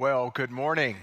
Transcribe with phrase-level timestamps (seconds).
[0.00, 0.98] Well, good morning.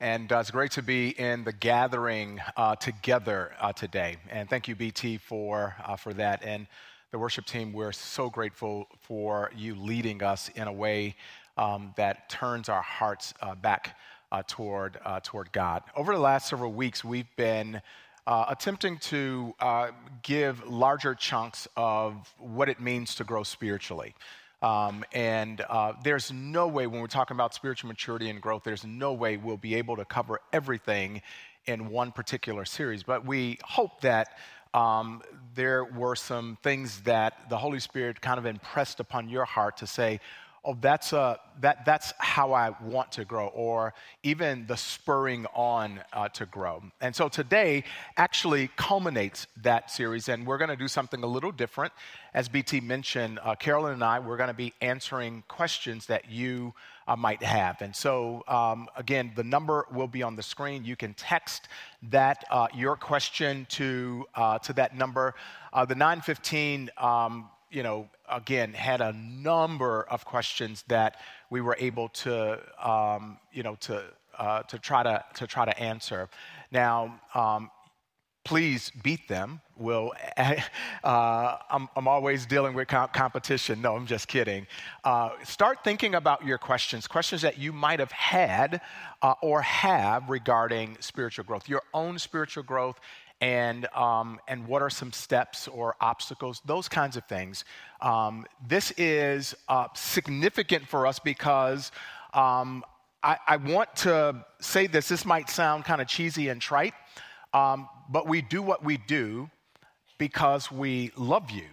[0.00, 4.16] And uh, it's great to be in the gathering uh, together uh, today.
[4.30, 6.42] And thank you, BT, for, uh, for that.
[6.42, 6.66] And
[7.10, 11.14] the worship team, we're so grateful for you leading us in a way
[11.58, 13.98] um, that turns our hearts uh, back
[14.32, 15.82] uh, toward, toward God.
[15.94, 17.82] Over the last several weeks, we've been
[18.26, 19.54] attempting to
[20.22, 24.14] give larger chunks of what it means to grow spiritually.
[24.60, 28.84] Um, and uh, there's no way, when we're talking about spiritual maturity and growth, there's
[28.84, 31.22] no way we'll be able to cover everything
[31.66, 33.02] in one particular series.
[33.02, 34.36] But we hope that
[34.74, 35.22] um,
[35.54, 39.86] there were some things that the Holy Spirit kind of impressed upon your heart to
[39.86, 40.20] say,
[40.64, 46.00] oh, that's, a, that, that's how I want to grow, or even the spurring on
[46.12, 46.82] uh, to grow.
[47.00, 47.84] And so today
[48.16, 51.92] actually culminates that series, and we're going to do something a little different.
[52.34, 56.74] As BT mentioned, uh, Carolyn and I, we're going to be answering questions that you
[57.08, 57.80] uh, might have.
[57.80, 60.84] And so, um, again, the number will be on the screen.
[60.84, 61.68] You can text
[62.10, 65.34] that, uh, your question to, uh, to that number.
[65.72, 71.16] Uh, the 915 um, you know, again, had a number of questions that
[71.50, 74.02] we were able to, um, you know, to,
[74.38, 76.28] uh, to, try to, to try to answer.
[76.70, 77.70] Now, um,
[78.44, 79.60] please beat them.
[79.76, 80.12] We'll,
[81.04, 83.82] uh, I'm, I'm, always dealing with comp- competition.
[83.82, 84.66] No, I'm just kidding.
[85.04, 88.80] Uh, start thinking about your questions, questions that you might have had
[89.20, 92.98] uh, or have regarding spiritual growth, your own spiritual growth,
[93.40, 97.64] and, um, and what are some steps or obstacles, those kinds of things.
[98.00, 101.92] Um, this is uh, significant for us because
[102.34, 102.84] um,
[103.22, 105.08] I, I, want to say this.
[105.08, 106.94] This might sound kind of cheesy and trite,
[107.54, 109.48] um, but we do what we do
[110.18, 111.68] because we love you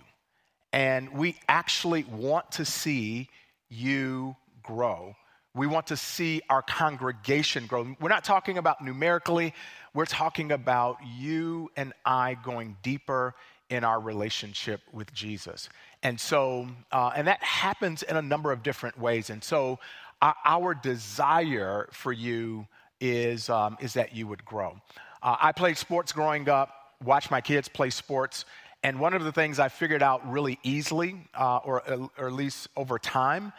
[0.72, 3.30] and we actually want to see
[3.70, 5.16] you grow.
[5.56, 7.96] We want to see our congregation grow.
[8.02, 9.54] We're not talking about numerically,
[9.94, 13.34] we're talking about you and I going deeper
[13.70, 15.70] in our relationship with Jesus.
[16.04, 19.30] And so, uh, and that happens in a number of different ways.
[19.30, 19.80] And so,
[20.22, 22.68] uh, our desire for you
[23.00, 24.78] is, um, is that you would grow.
[25.24, 26.70] Uh, I played sports growing up,
[27.04, 28.46] watched my kids play sports.
[28.84, 32.34] And one of the things I figured out really easily, uh, or, uh, or at
[32.34, 33.52] least over time,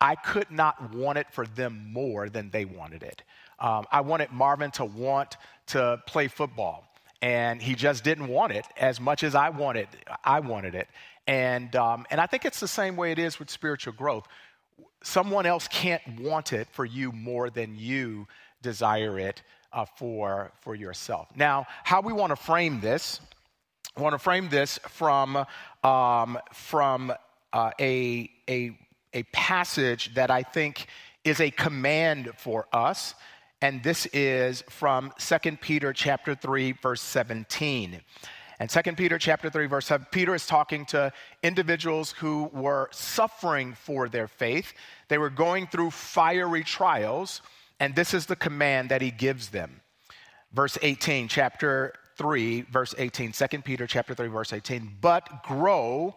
[0.00, 3.22] I could not want it for them more than they wanted it.
[3.58, 5.36] Um, I wanted Marvin to want
[5.68, 6.84] to play football,
[7.20, 9.88] and he just didn't want it as much as I wanted.
[10.24, 10.88] I wanted it,
[11.26, 14.28] and um, and I think it's the same way it is with spiritual growth.
[15.02, 18.28] Someone else can't want it for you more than you
[18.62, 19.42] desire it
[19.72, 21.28] uh, for for yourself.
[21.34, 23.20] Now, how we want to frame this?
[23.96, 25.44] I want to frame this from
[25.82, 27.12] um, from
[27.52, 28.78] uh, a a
[29.12, 30.86] a passage that I think
[31.24, 33.14] is a command for us
[33.60, 38.00] and this is from 2 Peter chapter 3 verse 17.
[38.60, 43.74] And 2 Peter chapter 3 verse 7, Peter is talking to individuals who were suffering
[43.74, 44.72] for their faith.
[45.08, 47.42] They were going through fiery trials,
[47.80, 49.80] and this is the command that he gives them.
[50.52, 56.16] Verse 18, chapter 3 verse 18, 2 Peter chapter 3 verse 18, but grow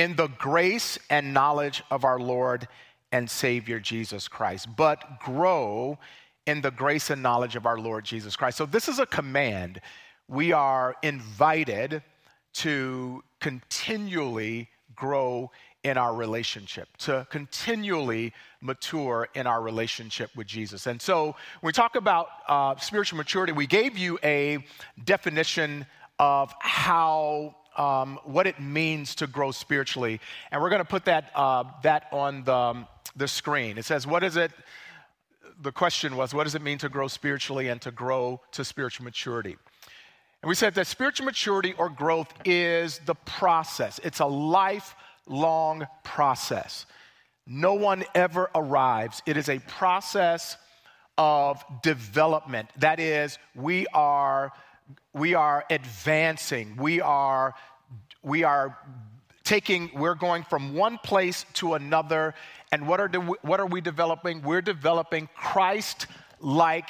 [0.00, 2.66] in the grace and knowledge of our Lord
[3.12, 4.66] and Savior Jesus Christ.
[4.74, 5.98] But grow
[6.46, 8.56] in the grace and knowledge of our Lord Jesus Christ.
[8.56, 9.78] So, this is a command.
[10.26, 12.02] We are invited
[12.54, 15.50] to continually grow
[15.84, 18.32] in our relationship, to continually
[18.62, 20.86] mature in our relationship with Jesus.
[20.86, 24.64] And so, when we talk about uh, spiritual maturity, we gave you a
[25.04, 25.84] definition
[26.18, 27.54] of how.
[27.80, 30.20] Um, what it means to grow spiritually,
[30.50, 32.86] and we're going to put that uh, that on the,
[33.16, 33.78] the screen.
[33.78, 34.52] It says, "What is it
[35.62, 39.04] the question was, what does it mean to grow spiritually and to grow to spiritual
[39.04, 39.56] maturity?
[40.42, 46.86] And we said that spiritual maturity or growth is the process, it's a lifelong process.
[47.46, 50.56] No one ever arrives, it is a process
[51.18, 52.70] of development.
[52.76, 54.52] That is, we are,
[55.12, 57.54] we are advancing, we are,
[58.22, 58.78] we are
[59.44, 62.34] taking, we're going from one place to another
[62.72, 64.42] and what are, the, what are we developing?
[64.42, 66.06] We're developing Christ
[66.38, 66.88] like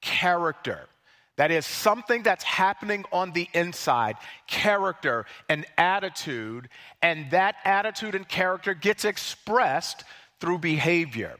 [0.00, 0.86] character.
[1.36, 4.16] That is something that's happening on the inside,
[4.46, 6.68] character and attitude,
[7.00, 10.02] and that attitude and character gets expressed
[10.40, 11.36] through behavior.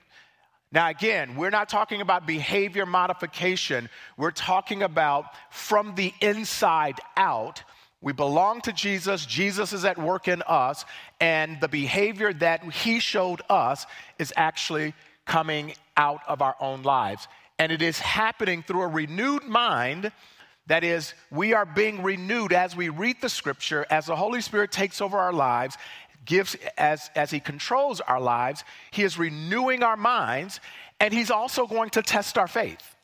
[0.71, 7.63] Now, again, we're not talking about behavior modification, we're talking about from the inside out
[8.01, 9.27] we belong to Jesus.
[9.27, 10.85] Jesus is at work in us.
[11.21, 13.87] And the behavior that he showed us
[14.19, 14.95] is actually
[15.27, 17.27] coming out of our own lives.
[17.59, 20.13] And it is happening through a renewed mind.
[20.69, 24.71] That is, we are being renewed as we read the scripture, as the Holy Spirit
[24.71, 25.77] takes over our lives,
[26.25, 30.61] gives, as, as He controls our lives, He is renewing our minds,
[31.01, 32.95] and He's also going to test our faith.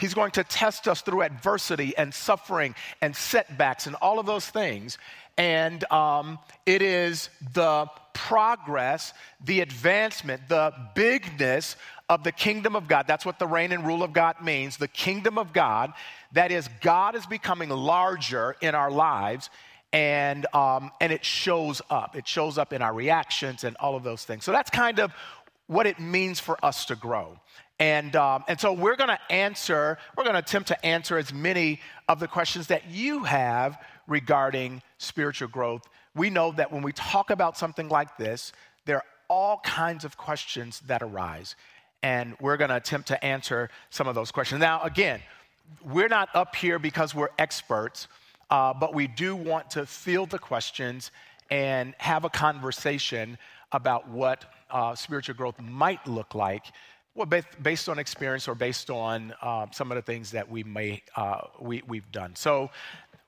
[0.00, 4.46] He's going to test us through adversity and suffering and setbacks and all of those
[4.48, 4.98] things.
[5.36, 9.12] And um, it is the progress,
[9.44, 11.76] the advancement, the bigness
[12.08, 13.06] of the kingdom of God.
[13.06, 14.76] That's what the reign and rule of God means.
[14.76, 15.92] The kingdom of God.
[16.32, 19.50] That is, God is becoming larger in our lives.
[19.92, 22.16] And, um, and it shows up.
[22.16, 24.44] It shows up in our reactions and all of those things.
[24.44, 25.12] So that's kind of
[25.66, 27.38] what it means for us to grow.
[27.80, 31.32] And, um, and so we're going to answer, we're going to attempt to answer as
[31.32, 35.88] many of the questions that you have regarding spiritual growth.
[36.14, 38.52] We know that when we talk about something like this,
[38.84, 41.56] there are all kinds of questions that arise.
[42.02, 44.60] And we're going to attempt to answer some of those questions.
[44.60, 45.20] Now, again,
[45.82, 48.08] we're not up here because we're experts,
[48.50, 51.12] uh, but we do want to field the questions
[51.50, 53.38] and have a conversation
[53.72, 56.66] about what uh, spiritual growth might look like
[57.14, 57.28] well,
[57.62, 61.42] based on experience or based on uh, some of the things that we may uh,
[61.60, 62.36] we, we've done.
[62.36, 62.70] So,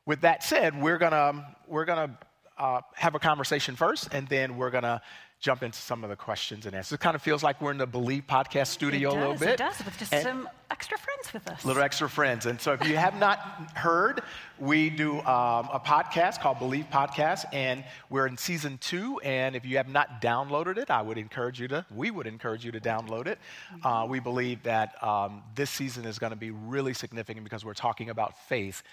[0.06, 2.18] with that said, we're gonna we're gonna
[2.58, 5.02] uh, have a conversation first, and then we're gonna
[5.42, 6.92] jump into some of the questions and answers.
[6.92, 9.48] It kind of feels like we're in the Believe podcast studio does, a little bit.
[9.48, 11.64] It does, with just and some extra friends with us.
[11.64, 12.46] Little extra friends.
[12.46, 13.38] And so if you have not
[13.74, 14.22] heard,
[14.60, 19.18] we do um, a podcast called Believe Podcast, and we're in season two.
[19.24, 22.64] And if you have not downloaded it, I would encourage you to, we would encourage
[22.64, 23.40] you to download it.
[23.82, 27.74] Uh, we believe that um, this season is going to be really significant because we're
[27.74, 28.84] talking about faith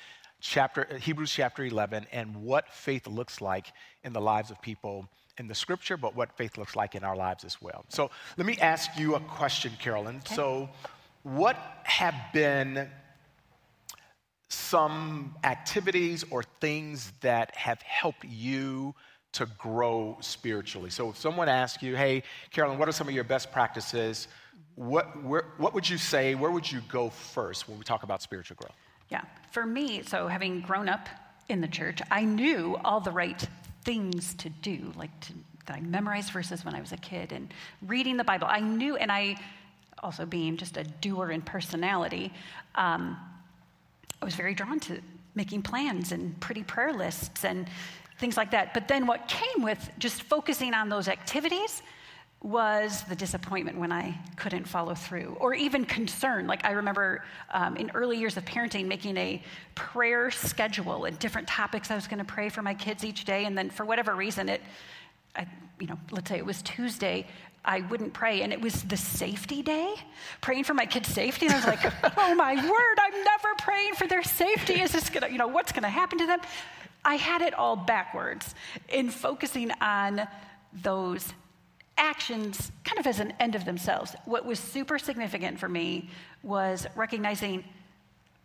[0.42, 3.68] chapter Hebrews chapter 11 and what faith looks like
[4.04, 5.10] in the lives of people
[5.40, 7.86] in the scripture, but what faith looks like in our lives as well.
[7.88, 10.18] So let me ask you a question, Carolyn.
[10.18, 10.36] Okay.
[10.36, 10.70] So,
[11.24, 12.90] what have been
[14.50, 18.94] some activities or things that have helped you
[19.34, 20.90] to grow spiritually?
[20.90, 24.28] So, if someone asks you, hey, Carolyn, what are some of your best practices?
[24.76, 26.36] What, where, what would you say?
[26.36, 28.76] Where would you go first when we talk about spiritual growth?
[29.10, 31.10] Yeah, for me, so having grown up
[31.50, 33.46] in the church, I knew all the right
[33.90, 35.34] things to do, like to,
[35.66, 37.52] that I memorized verses when I was a kid and
[37.88, 38.46] reading the Bible.
[38.48, 39.36] I knew, and I
[40.04, 42.32] also being just a doer in personality,
[42.76, 43.18] um,
[44.22, 45.02] I was very drawn to
[45.34, 47.68] making plans and pretty prayer lists and
[48.20, 48.76] things like that.
[48.76, 51.82] But then what came with just focusing on those activities
[52.42, 56.48] was the disappointment when I couldn't follow through, or even concern.
[56.48, 59.44] Like I remember um, in early years of parenting, making a
[59.76, 63.44] prayer schedule and different topics I was going to pray for my kids each day,
[63.44, 64.62] and then for whatever reason, it,
[65.36, 65.48] I,
[65.80, 67.28] you know, let's say it was Tuesday,
[67.66, 69.96] I wouldn't pray, and it was the safety day,
[70.40, 71.48] praying for my kids' safety.
[71.48, 74.80] And I was like, oh my word, I'm never praying for their safety.
[74.82, 76.40] Is this gonna, you know, what's gonna happen to them?
[77.04, 78.56] I had it all backwards
[78.88, 80.28] in focusing on
[80.72, 81.34] those
[82.00, 84.16] actions kind of as an end of themselves.
[84.26, 86.10] What was super significant for me
[86.42, 87.64] was recognizing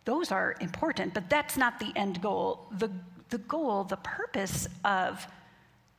[0.03, 2.67] those are important, but that's not the end goal.
[2.77, 2.91] The,
[3.29, 5.25] the goal, the purpose of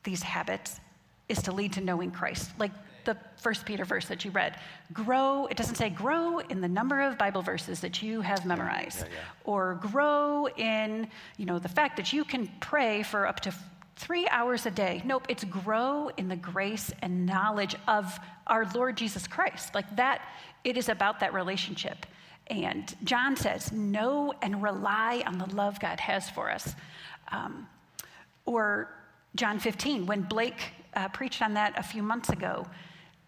[0.03, 0.79] these habits
[1.27, 2.51] is to lead to knowing Christ.
[2.57, 2.71] Like
[3.07, 4.59] the first Peter verse that you read.
[4.93, 8.99] Grow, it doesn't say grow in the number of Bible verses that you have memorized.
[8.99, 9.51] Yeah, yeah, yeah.
[9.51, 13.53] Or grow in, you know, the fact that you can pray for up to
[13.97, 15.01] three hours a day.
[15.03, 19.73] Nope, it's grow in the grace and knowledge of our Lord Jesus Christ.
[19.75, 20.21] Like that,
[20.63, 22.05] it is about that relationship.
[22.47, 26.75] And John says, know and rely on the love God has for us.
[27.31, 27.67] Um,
[28.45, 28.89] or
[29.35, 32.65] John 15, when Blake uh, preached on that a few months ago,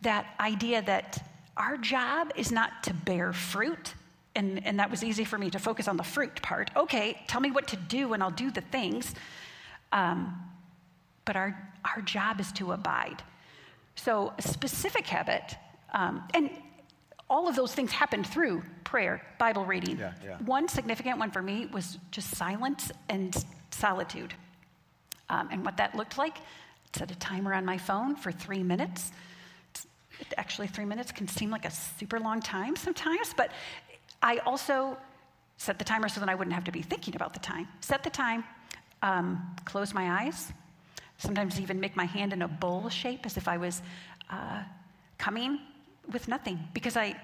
[0.01, 3.93] that idea that our job is not to bear fruit.
[4.35, 6.71] And, and that was easy for me to focus on the fruit part.
[6.75, 9.13] Okay, tell me what to do and I'll do the things.
[9.91, 10.48] Um,
[11.29, 11.55] but our,
[11.95, 13.21] our job is to abide.
[13.93, 15.55] So, a specific habit,
[15.93, 16.49] um, and
[17.29, 19.99] all of those things happened through prayer, Bible reading.
[19.99, 20.37] Yeah, yeah.
[20.39, 24.33] One significant one for me was just silence and solitude.
[25.29, 26.39] Um, and what that looked like,
[26.95, 29.11] set a timer on my phone for three minutes.
[30.35, 33.51] actually, three minutes can seem like a super long time sometimes, but
[34.23, 34.97] I also
[35.57, 37.67] set the timer so that I wouldn't have to be thinking about the time.
[37.81, 38.43] Set the time,
[39.03, 40.51] um, close my eyes,
[41.19, 43.83] sometimes even make my hand in a bowl shape as if I was
[44.31, 44.63] uh,
[45.17, 45.59] coming
[46.11, 47.15] with nothing because I,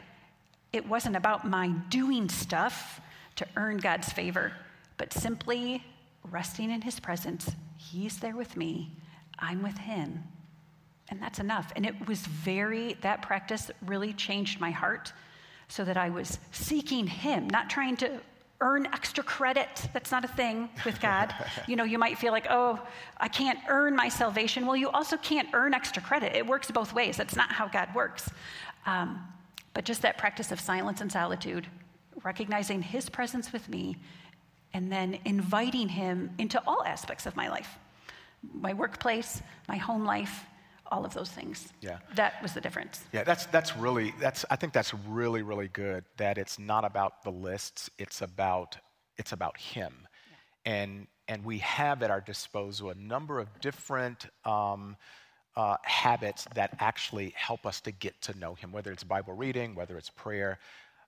[0.72, 3.02] it wasn't about my doing stuff
[3.38, 4.52] to earn God's favor,
[4.98, 5.84] but simply
[6.30, 7.52] resting in His presence.
[7.78, 8.92] He's there with me,
[9.40, 10.24] I'm with Him.
[11.10, 11.72] And that's enough.
[11.76, 15.14] And it was very, that practice really changed my heart
[15.68, 18.20] so that I was seeking Him, not trying to
[18.62, 19.90] earn extra credit.
[19.94, 21.34] That's not a thing with God.
[21.68, 22.80] you know, you might feel like, oh,
[23.18, 24.66] I can't earn my salvation.
[24.66, 26.36] Well, you also can't earn extra credit.
[26.36, 27.18] It works both ways.
[27.18, 28.30] That's not how God works.
[28.86, 29.22] Um,
[29.74, 31.68] but just that practice of silence and solitude,
[32.24, 33.98] recognizing His presence with me,
[34.74, 37.78] and then inviting Him into all aspects of my life
[38.54, 40.46] my workplace, my home life,
[40.92, 41.74] all of those things.
[41.82, 42.00] Yeah.
[42.16, 43.04] That was the difference.
[43.12, 47.24] Yeah, that's, that's really, that's, I think that's really, really good that it's not about
[47.24, 48.78] the lists, it's about,
[49.18, 49.94] it's about Him.
[50.66, 50.74] Yeah.
[50.74, 54.96] And, and we have at our disposal a number of different um,
[55.56, 59.74] uh, habits that actually help us to get to know Him, whether it's Bible reading,
[59.76, 60.60] whether it's prayer.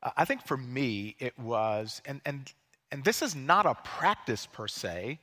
[0.02, 2.52] Uh, I think for me, it was, and, and,
[2.92, 5.20] and this is not a practice per se,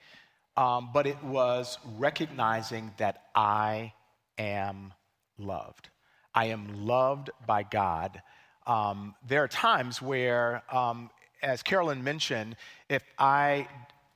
[0.57, 3.93] um, but it was recognizing that I
[4.38, 4.93] am
[5.38, 5.88] loved.
[6.35, 8.23] I am loved by God.
[8.67, 11.11] Um, there are times where, um,
[11.43, 12.57] as Carolyn mentioned,
[12.88, 13.69] if I,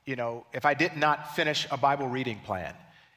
[0.04, 2.75] you know, if I did not finish a Bible reading plan,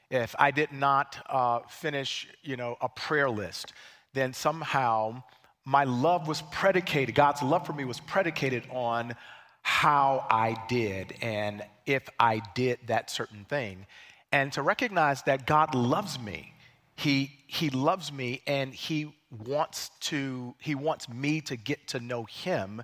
[0.09, 3.73] if I did not uh, finish, you know, a prayer list,
[4.13, 5.23] then somehow
[5.63, 9.15] my love was predicated, God's love for me was predicated on
[9.61, 13.85] how I did and if I did that certain thing.
[14.31, 16.53] And to recognize that God loves me
[17.01, 19.13] he, he loves me and he
[19.45, 22.83] wants to, he wants me to get to know him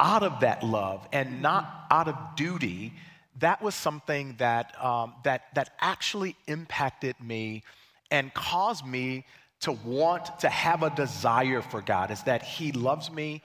[0.00, 2.92] out of that love and not out of duty.
[3.38, 7.62] That was something that, um, that, that actually impacted me
[8.10, 9.24] and caused me
[9.60, 13.42] to want to have a desire for God, is that He loves me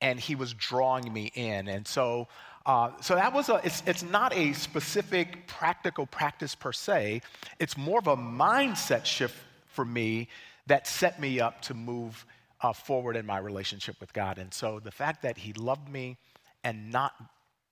[0.00, 1.68] and He was drawing me in.
[1.68, 2.28] And so,
[2.66, 7.20] uh, so that was a, it's, it's not a specific practical practice per se,
[7.58, 10.28] it's more of a mindset shift for me
[10.66, 12.24] that set me up to move
[12.62, 14.38] uh, forward in my relationship with God.
[14.38, 16.16] And so the fact that He loved me
[16.62, 17.12] and not,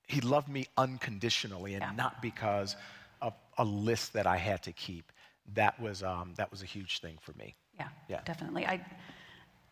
[0.09, 1.93] He loved me unconditionally and yeah.
[1.97, 2.77] not because
[3.23, 5.11] of a list that I had to keep,
[5.55, 7.55] that was, um, that was a huge thing for me.
[7.79, 8.21] Yeah, yeah.
[8.27, 8.67] definitely.
[8.67, 8.85] I,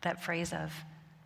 [0.01, 0.73] that phrase of,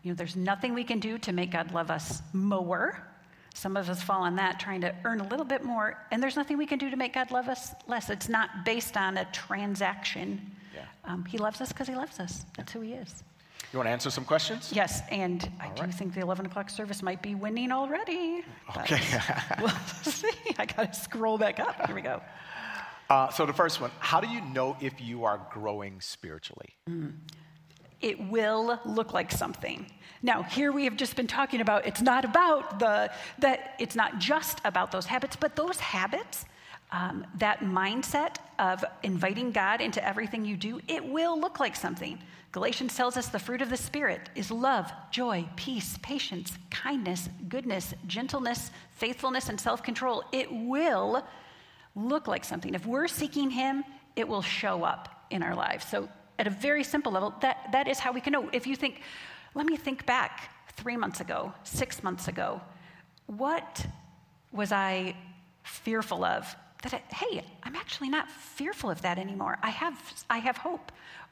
[0.04, 3.08] you know, there's nothing we can do to make God love us more.
[3.56, 6.36] Some of us fall on that, trying to earn a little bit more, and there's
[6.36, 8.10] nothing we can do to make God love us less.
[8.10, 10.52] It's not based on a transaction.
[10.76, 10.82] Yeah.
[11.06, 12.46] Um, he loves us because he loves us.
[12.58, 13.24] That's who he is.
[13.72, 14.74] You want to answer some questions?
[14.76, 15.86] Yes, and All I right.
[15.86, 18.44] do think the 11 o'clock service might be winning already.
[18.78, 19.00] Okay.
[19.62, 19.70] we'll
[20.04, 20.30] see.
[20.60, 21.86] I got to scroll back up.
[21.86, 22.22] Here we go.
[23.10, 26.76] Uh, so, the first one How do you know if you are growing spiritually?
[26.90, 27.14] Mm
[28.02, 29.86] it will look like something.
[30.22, 34.20] Now, here we have just been talking about it's not about the, that it's not
[34.20, 36.46] just about those habits, but those habits,
[36.92, 42.20] um, that mindset of inviting God into everything you do, it will look like something.
[42.52, 47.94] Galatians tells us the fruit of the Spirit is love, joy, peace, patience, kindness, goodness,
[48.08, 50.24] gentleness, faithfulness, and self control.
[50.32, 51.26] It will
[51.96, 52.74] look like something.
[52.74, 53.84] If we're seeking Him,
[54.16, 55.86] it will show up in our lives.
[55.86, 58.50] So at a very simple level, that, that is how we can know.
[58.52, 59.02] If you think,
[59.54, 62.62] let me think back three months ago, six months ago,
[63.28, 63.86] what
[64.52, 65.16] was I
[65.64, 66.56] fearful of?
[66.84, 69.58] That, I, hey, I'm actually not fearful of that anymore.
[69.64, 69.98] I have,
[70.30, 70.92] I have hope.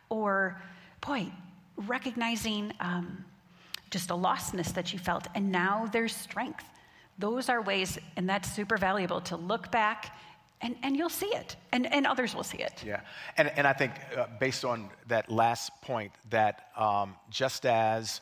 [0.09, 0.61] Or,
[1.05, 1.27] boy,
[1.75, 3.25] recognizing um,
[3.91, 6.65] just a lostness that you felt, and now there's strength.
[7.19, 10.17] Those are ways, and that's super valuable to look back
[10.63, 12.83] and, and you'll see it, and, and others will see it.
[12.85, 13.01] Yeah,
[13.37, 18.21] and, and I think uh, based on that last point, that um, just as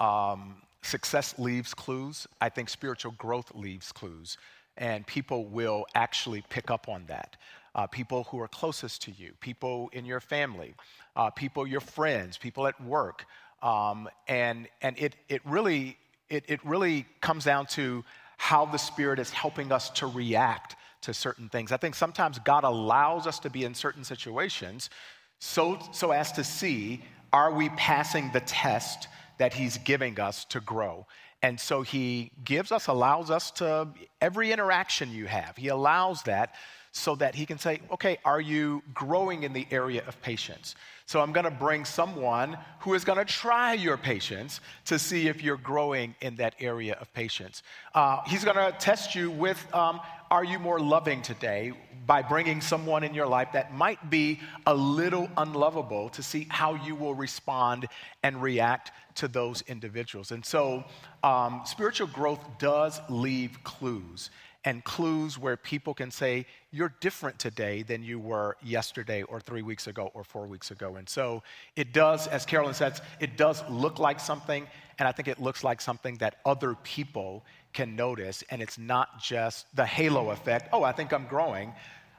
[0.00, 4.38] um, success leaves clues, I think spiritual growth leaves clues,
[4.76, 7.36] and people will actually pick up on that.
[7.74, 10.74] Uh, people who are closest to you, people in your family,
[11.16, 13.24] uh, people, your friends, people at work.
[13.62, 15.96] Um, and and it, it, really,
[16.28, 18.04] it, it really comes down to
[18.36, 21.72] how the Spirit is helping us to react to certain things.
[21.72, 24.90] I think sometimes God allows us to be in certain situations
[25.38, 30.60] so, so as to see are we passing the test that He's giving us to
[30.60, 31.06] grow?
[31.42, 33.88] And so He gives us, allows us to,
[34.20, 36.54] every interaction you have, He allows that
[36.92, 40.74] so that He can say, okay, are you growing in the area of patience?
[41.06, 45.28] So I'm going to bring someone who is going to try your patience to see
[45.28, 47.62] if you're growing in that area of patience.
[47.94, 51.72] Uh, he's going to test you with um, are you more loving today
[52.06, 56.74] by bringing someone in your life that might be a little unlovable to see how
[56.74, 57.86] you will respond
[58.22, 60.32] and react to those individuals.
[60.32, 60.84] And so
[61.22, 64.30] um, spiritual growth does leave clues.
[64.64, 69.62] And clues where people can say, You're different today than you were yesterday, or three
[69.62, 70.96] weeks ago, or four weeks ago.
[70.96, 71.42] And so
[71.76, 74.66] it does, as Carolyn says, it does look like something,
[74.98, 79.20] and I think it looks like something that other people can notice, and it's not
[79.20, 80.68] just the halo effect.
[80.72, 81.72] Oh, I think I'm growing.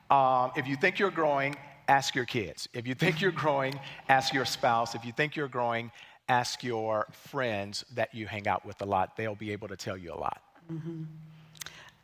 [0.10, 1.56] Um, if you think you're growing,
[1.88, 2.68] ask your kids.
[2.74, 4.96] If you think you're growing, ask your spouse.
[4.96, 5.92] If you think you're growing,
[6.28, 9.16] ask your friends that you hang out with a lot.
[9.16, 10.42] They'll be able to tell you a lot.
[10.72, 11.04] Mm-hmm.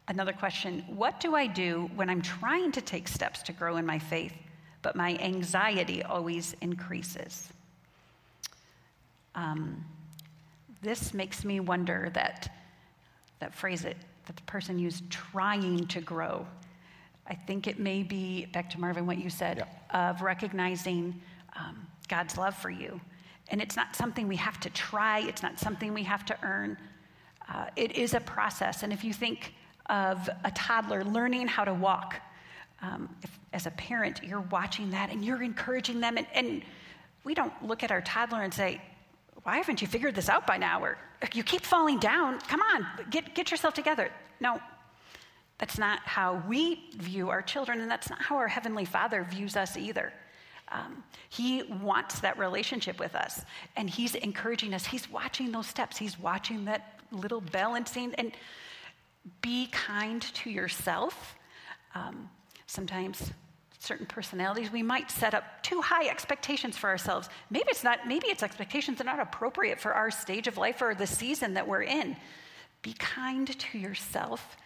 [0.10, 3.86] Another question What do I do when I'm trying to take steps to grow in
[3.86, 4.34] my faith,
[4.82, 7.48] but my anxiety always increases?
[9.36, 9.86] Um,
[10.82, 12.52] this makes me wonder that
[13.40, 16.46] that phrase that, that the person used, trying to grow.
[17.28, 20.10] I think it may be, back to Marvin, what you said, yeah.
[20.10, 21.22] of recognizing
[21.56, 23.00] um, God's love for you.
[23.50, 26.78] And it's not something we have to try, it's not something we have to earn.
[27.48, 28.84] Uh, it is a process.
[28.84, 29.54] And if you think
[29.90, 32.16] of a toddler learning how to walk,
[32.82, 36.18] um, if, as a parent, you're watching that and you're encouraging them.
[36.18, 36.62] And, and
[37.24, 38.82] we don't look at our toddler and say,
[39.44, 40.84] why haven't you figured this out by now?
[40.84, 40.98] Or
[41.34, 42.40] you keep falling down.
[42.42, 44.12] Come on, get, get yourself together.
[44.40, 44.62] No,
[45.58, 49.58] that's not how we view our children, and that's not how our Heavenly Father views
[49.58, 50.14] us either.
[50.72, 53.44] Um, he wants that relationship with us,
[53.76, 54.86] and He's encouraging us.
[54.86, 58.14] He's watching those steps, He's watching that little balancing.
[58.16, 58.32] And
[59.42, 61.36] be kind to yourself.
[61.96, 62.30] Um,
[62.68, 63.32] sometimes
[63.80, 67.30] certain personalities, we might set up too high expectations for ourselves.
[67.50, 70.82] Maybe it's not, maybe it's expectations that are not appropriate for our stage of life
[70.82, 72.18] or the season that we're in.
[72.82, 74.58] Be kind to yourself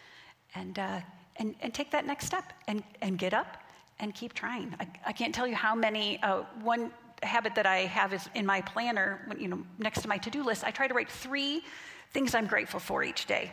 [0.56, 1.00] and, uh,
[1.38, 3.58] and, and take that next step and, and get up
[4.00, 4.76] and keep trying.
[4.80, 6.92] I, I can't tell you how many, uh, one
[7.22, 10.44] habit that I have is in my planner, you know, next to my to do
[10.44, 11.62] list, I try to write three
[12.12, 13.52] things I'm grateful for each day.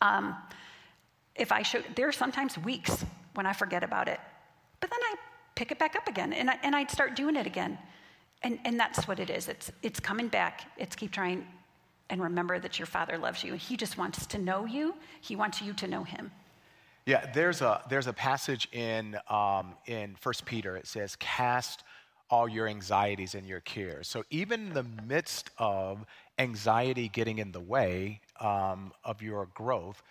[0.00, 0.36] Um,
[1.34, 4.20] if I show, there are sometimes weeks when I forget about it,
[4.80, 5.14] but then I
[5.54, 7.78] pick it back up again and, I, and I'd start doing it again.
[8.42, 9.48] And, and that's what it is.
[9.48, 10.70] It's, it's coming back.
[10.76, 11.46] It's keep trying
[12.10, 13.54] and remember that your Father loves you.
[13.54, 16.30] He just wants to know you, He wants you to know Him.
[17.06, 20.76] Yeah, there's a, there's a passage in, um, in 1 Peter.
[20.76, 21.82] It says, Cast
[22.30, 24.08] all your anxieties and your cares.
[24.08, 26.04] So even in the midst of
[26.38, 30.02] anxiety getting in the way um, of your growth,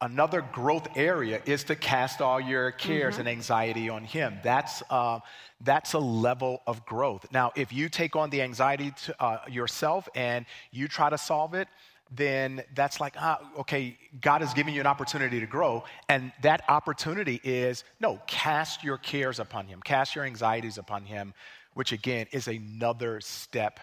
[0.00, 3.20] another growth area is to cast all your cares mm-hmm.
[3.20, 4.38] and anxiety on him.
[4.42, 5.20] That's uh,
[5.60, 7.26] that's a level of growth.
[7.32, 11.54] Now if you take on the anxiety to, uh, yourself and you try to solve
[11.54, 11.68] it
[12.12, 15.84] then that's like ah, okay god is giving you an opportunity to grow.
[16.08, 19.80] And that opportunity is no cast your cares upon him.
[19.84, 21.34] Cast your anxieties upon him
[21.74, 23.80] which again is another step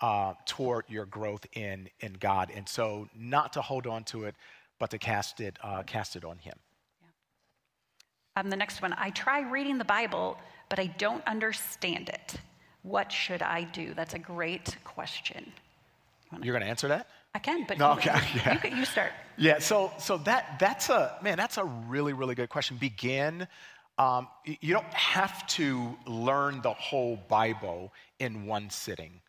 [0.00, 4.34] uh, toward your growth in in god and so not to hold on to it
[4.80, 6.56] but to cast it, uh, cast it on him.
[7.00, 8.40] Yeah.
[8.40, 10.36] Um, the next one I try reading the Bible,
[10.68, 12.34] but I don't understand it.
[12.82, 13.94] What should I do?
[13.94, 15.52] That's a great question.
[16.42, 17.08] You are going to answer that?
[17.34, 18.58] I can, but no, you, okay, yeah.
[18.64, 19.12] you, you, start.
[19.36, 22.76] Yeah, so so that that's a man, that's a really really good question.
[22.76, 23.46] Begin.
[23.98, 29.20] Um, you don't have to learn the whole Bible in one sitting.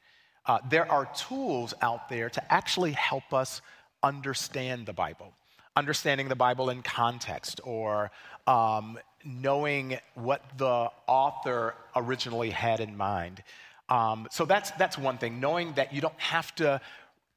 [0.45, 3.61] Uh, there are tools out there to actually help us
[4.03, 5.33] understand the Bible
[5.75, 8.11] understanding the Bible in context or
[8.47, 13.43] um, knowing what the author originally had in mind.
[13.89, 16.81] Um, so that's, that's one thing, knowing that you don't have to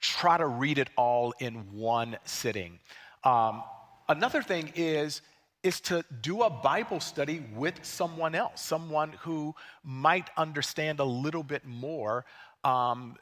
[0.00, 2.78] try to read it all in one sitting.
[3.22, 3.62] Um,
[4.08, 5.22] another thing is,
[5.62, 11.42] is to do a Bible study with someone else, someone who might understand a little
[11.42, 12.26] bit more
[12.64, 13.16] um,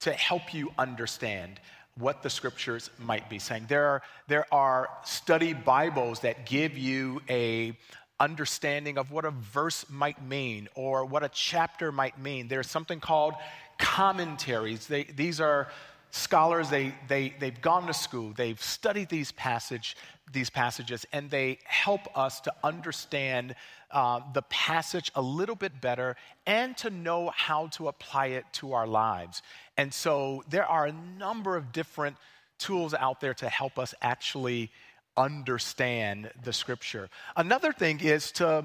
[0.00, 1.60] to help you understand
[1.96, 3.66] what the scriptures might be saying.
[3.68, 7.76] There are, there are study Bibles that give you a
[8.20, 12.48] understanding of what a verse might mean or what a chapter might mean.
[12.48, 13.34] There's something called
[13.78, 14.86] commentaries.
[14.86, 15.68] They, these are
[16.10, 19.96] scholars, they, they, they've gone to school, they've studied these, passage,
[20.32, 23.54] these passages, and they help us to understand
[23.90, 26.16] uh, the passage a little bit better
[26.46, 29.42] and to know how to apply it to our lives.
[29.76, 32.16] And so there are a number of different
[32.58, 34.70] tools out there to help us actually
[35.16, 37.08] understand the scripture.
[37.36, 38.64] Another thing is to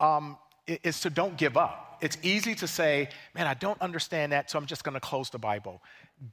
[0.00, 1.98] um, is to don't give up.
[2.00, 5.30] It's easy to say, man, I don't understand that, so I'm just going to close
[5.30, 5.80] the Bible.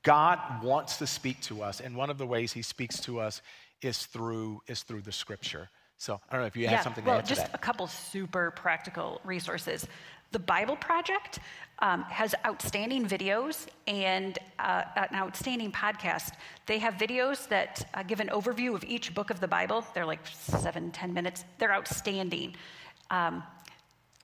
[0.04, 3.41] God wants to speak to us, and one of the ways He speaks to us
[3.82, 5.69] is through is through the Scripture.
[5.97, 7.58] So I don't know if you yeah, have something well, to add to just a
[7.58, 9.86] couple super practical resources.
[10.32, 11.39] The Bible Project
[11.80, 16.34] um, has outstanding videos and uh, an outstanding podcast.
[16.67, 19.84] They have videos that uh, give an overview of each book of the Bible.
[19.93, 21.43] They're like seven, ten minutes.
[21.58, 22.56] They're outstanding.
[23.10, 23.43] Um,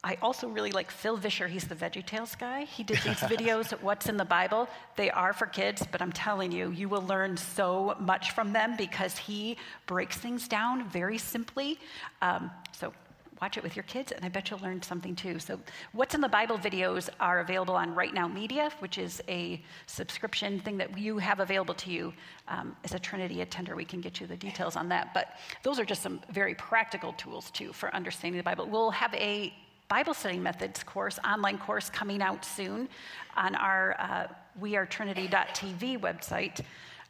[0.05, 1.47] I also really like Phil Vischer.
[1.47, 2.65] He's the Veggie Tales guy.
[2.65, 4.69] He did these videos, What's in the Bible.
[4.95, 8.75] They are for kids, but I'm telling you, you will learn so much from them
[8.77, 11.79] because he breaks things down very simply.
[12.21, 12.93] Um, so
[13.41, 15.39] watch it with your kids, and I bet you'll learn something too.
[15.39, 15.59] So,
[15.93, 20.59] What's in the Bible videos are available on Right Now Media, which is a subscription
[20.59, 22.13] thing that you have available to you.
[22.47, 25.15] Um, as a Trinity attender, we can get you the details on that.
[25.15, 28.67] But those are just some very practical tools too for understanding the Bible.
[28.67, 29.51] We'll have a
[29.87, 32.89] Bible study methods course, online course coming out soon
[33.35, 34.27] on our uh,
[34.61, 36.61] wearetrinity.tv website.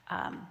[0.09, 0.45] Um,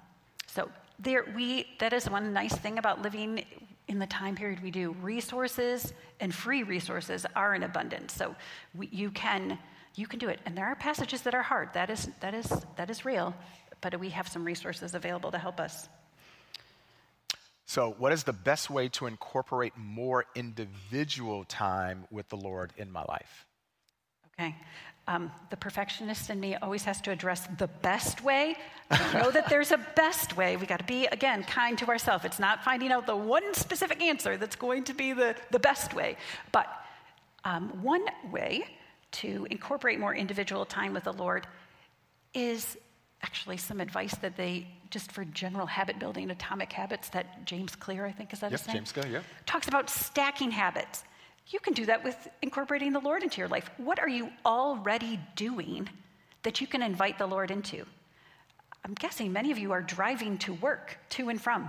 [0.47, 3.45] so there, we that is one nice thing about living
[3.89, 4.93] in the time period we do.
[5.03, 8.35] Resources and free resources are in abundance, so
[8.75, 9.59] we, you can
[9.97, 10.41] you can do it.
[10.47, 11.73] And there are passages that are hard.
[11.75, 13.35] That is that is that is real,
[13.81, 15.89] but we have some resources available to help us.
[17.67, 22.91] So, what is the best way to incorporate more individual time with the Lord in
[22.91, 23.47] my life?
[24.39, 24.55] Okay.
[25.07, 28.57] Um, the perfectionist in me always has to address the best way.
[28.91, 30.57] I know that there's a best way.
[30.57, 32.25] We got to be, again, kind to ourselves.
[32.25, 35.93] It's not finding out the one specific answer that's going to be the, the best
[35.93, 36.17] way.
[36.53, 36.69] But
[37.45, 38.65] um, one way
[39.13, 41.47] to incorporate more individual time with the Lord
[42.33, 42.79] is
[43.23, 48.07] actually some advice that they just for general habit building, atomic habits that James Clear,
[48.07, 48.77] I think, is that yep, his name?
[48.77, 49.21] James Clear, yeah.
[49.45, 51.03] Talks about stacking habits.
[51.49, 53.69] You can do that with incorporating the Lord into your life.
[53.77, 55.89] What are you already doing
[56.45, 57.85] that you can invite the Lord into?
[58.85, 61.69] I'm guessing many of you are driving to work, to and from.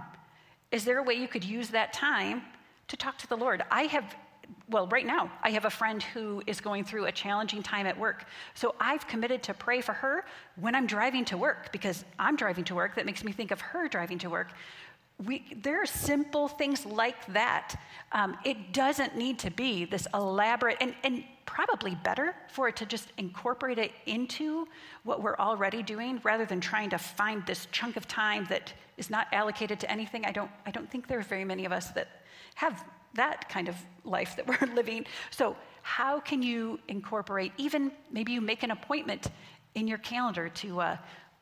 [0.72, 2.44] Is there a way you could use that time
[2.90, 3.64] to talk to the Lord?
[3.72, 4.16] I have
[4.70, 7.98] well, right now, I have a friend who is going through a challenging time at
[7.98, 8.26] work.
[8.54, 10.26] So I've committed to pray for her
[10.60, 12.96] when I'm driving to work because I'm driving to work.
[12.96, 14.50] That makes me think of her driving to work.
[15.26, 17.80] We, there are simple things like that.
[18.12, 22.86] Um, it doesn't need to be this elaborate, and, and probably better for it to
[22.86, 24.68] just incorporate it into
[25.04, 29.10] what we're already doing rather than trying to find this chunk of time that is
[29.10, 30.26] not allocated to anything.
[30.26, 32.10] I don't, I don't think there are very many of us that
[32.56, 32.84] have
[33.16, 35.06] that kind of life that we're living.
[35.32, 39.28] So, how can you incorporate, even maybe you make an appointment
[39.76, 40.98] in your calendar to uh,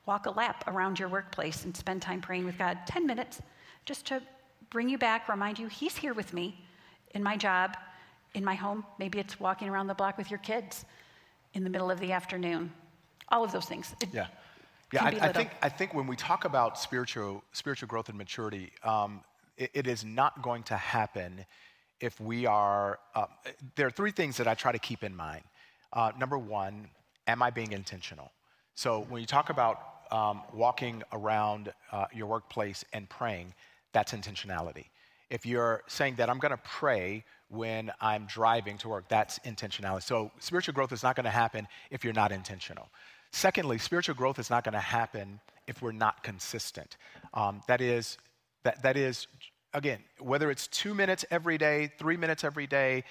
[0.05, 3.41] walk a lap around your workplace and spend time praying with God 10 minutes
[3.85, 4.21] just to
[4.69, 6.65] bring you back, remind you, He's here with me
[7.11, 7.77] in my job,
[8.33, 8.85] in my home.
[8.97, 10.83] Maybe it's walking around the block with your kids
[11.53, 12.71] in the middle of the afternoon.
[13.29, 13.95] All of those things.
[14.01, 14.27] It yeah.
[14.91, 18.71] Yeah, I, I, think, I think when we talk about spiritual, spiritual growth and maturity,
[18.83, 19.21] um,
[19.57, 21.45] it, is not going to happen
[21.99, 22.99] if we are.
[23.15, 23.25] Uh,
[23.75, 25.43] there are three things that I try to keep in mind.
[25.91, 26.89] Uh, number one,
[27.27, 28.31] am I being intentional?
[28.75, 29.79] So when you talk about
[30.11, 33.53] um, walking around uh, your workplace and praying,
[33.93, 34.85] that's intentionality.
[35.29, 40.03] If you're saying that I'm going to pray when I'm driving to work, that's intentionality.
[40.03, 42.89] So spiritual growth is not going to happen if you're not intentional.
[43.31, 46.97] Secondly, spiritual growth is not going to happen if we're not consistent.
[47.33, 48.17] Um, that is,
[48.63, 49.27] that, that is
[49.73, 53.03] again, whether it's two minutes every day, three minutes every day,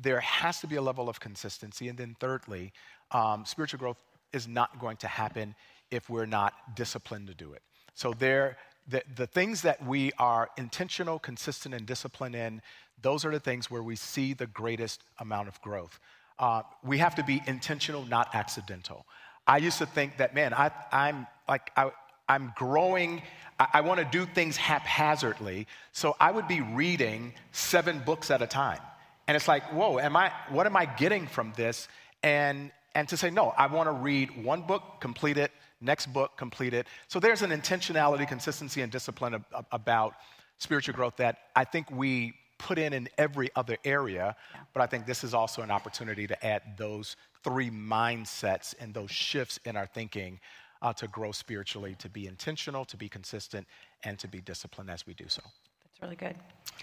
[0.00, 1.88] there has to be a level of consistency.
[1.88, 2.72] And then, thirdly,
[3.10, 3.98] um, spiritual growth
[4.32, 5.54] is not going to happen
[5.90, 7.62] if we're not disciplined to do it.
[7.94, 8.56] So, there,
[8.88, 12.62] the, the things that we are intentional, consistent, and disciplined in,
[13.00, 15.98] those are the things where we see the greatest amount of growth.
[16.38, 19.06] Uh, we have to be intentional, not accidental.
[19.46, 21.90] I used to think that, man, I, I'm like, I,
[22.28, 23.22] I'm growing
[23.58, 25.66] I, I want to do things haphazardly.
[25.92, 28.80] So I would be reading seven books at a time.
[29.28, 31.88] And it's like, whoa, am I, what am I getting from this?
[32.22, 36.36] And, and to say, no, I want to read one book, complete it, next book,
[36.36, 36.86] complete it.
[37.08, 40.14] So there's an intentionality, consistency, and discipline about
[40.58, 44.36] spiritual growth that I think we put in in every other area.
[44.54, 44.60] Yeah.
[44.72, 49.10] But I think this is also an opportunity to add those three mindsets and those
[49.10, 50.40] shifts in our thinking
[50.82, 53.66] uh, to grow spiritually, to be intentional, to be consistent,
[54.04, 55.42] and to be disciplined as we do so.
[55.84, 56.36] That's really good.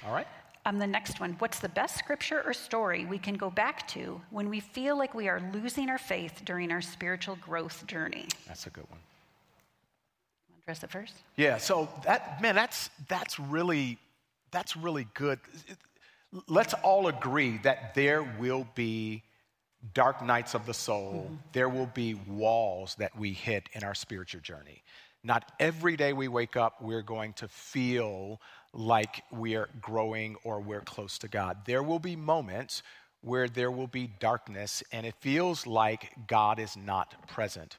[0.06, 0.28] All right.
[0.66, 4.22] Um, the next one What's the best scripture or story we can go back to
[4.30, 8.28] when we feel like we are losing our faith during our spiritual growth journey?
[8.48, 9.00] That's a good one.
[10.62, 11.16] Address it first.
[11.36, 11.58] Yeah.
[11.58, 13.98] So that man, that's that's really
[14.52, 15.40] that's really good.
[16.48, 19.24] Let's all agree that there will be
[19.94, 21.36] dark nights of the soul, mm-hmm.
[21.52, 24.84] there will be walls that we hit in our spiritual journey.
[25.24, 28.42] Not every day we wake up, we're going to feel
[28.74, 31.58] like we're growing or we're close to God.
[31.66, 32.84] There will be moments
[33.22, 37.78] where there will be darkness and it feels like God is not present.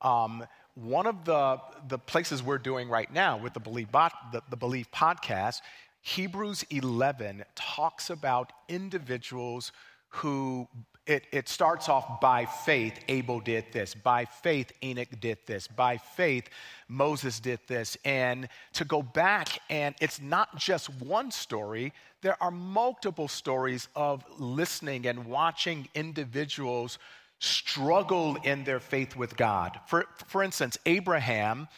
[0.00, 4.42] Um, one of the, the places we're doing right now with the Believe, Bot, the,
[4.48, 5.60] the Believe podcast,
[6.00, 9.72] Hebrews 11 talks about individuals
[10.08, 10.68] who
[11.06, 13.94] it, it, starts off by faith, Abel did this.
[13.94, 15.68] By faith, Enoch did this.
[15.68, 16.48] By faith,
[16.88, 17.96] Moses did this.
[18.04, 21.92] And to go back, and it's not just one story,
[22.22, 26.98] there are multiple stories of listening and watching individuals
[27.38, 29.78] struggle in their faith with God.
[29.86, 31.68] For, for instance, Abraham,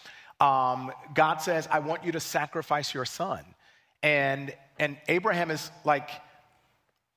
[0.40, 3.44] um, God says, I want you to sacrifice your son.
[4.02, 6.10] And, and Abraham is like,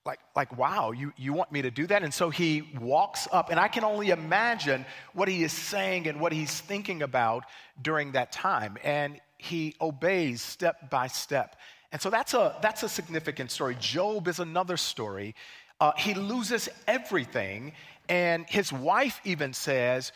[0.06, 2.04] like, like wow, you, you want me to do that?
[2.04, 6.20] And so he walks up, and I can only imagine what he is saying and
[6.20, 7.44] what he's thinking about
[7.82, 8.78] during that time.
[8.84, 11.56] And he obeys step by step.
[11.92, 13.76] And so that's a, that's a significant story.
[13.80, 15.36] Job is another story.
[15.80, 17.74] Uh, he loses everything,
[18.08, 20.12] and his wife even says,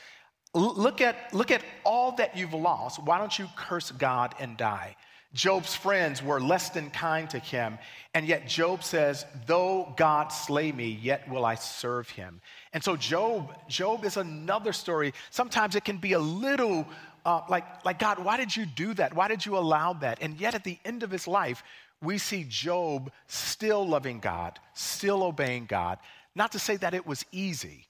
[0.54, 3.02] look at, look at all that you've lost.
[3.04, 4.96] Why don't you curse God and die?
[5.36, 7.78] Job's friends were less than kind to him,
[8.14, 12.40] and yet Job says, Though God slay me, yet will I serve him.
[12.72, 15.14] And so Job, Job is another story.
[15.32, 16.88] Sometimes it can be a little
[17.26, 19.14] uh, like, like, God, why did you do that?
[19.14, 20.20] Why did you allow that?
[20.22, 21.64] And yet at the end of his life,
[22.02, 25.98] we see Job still loving God, still obeying God.
[26.34, 27.88] Not to say that it was easy,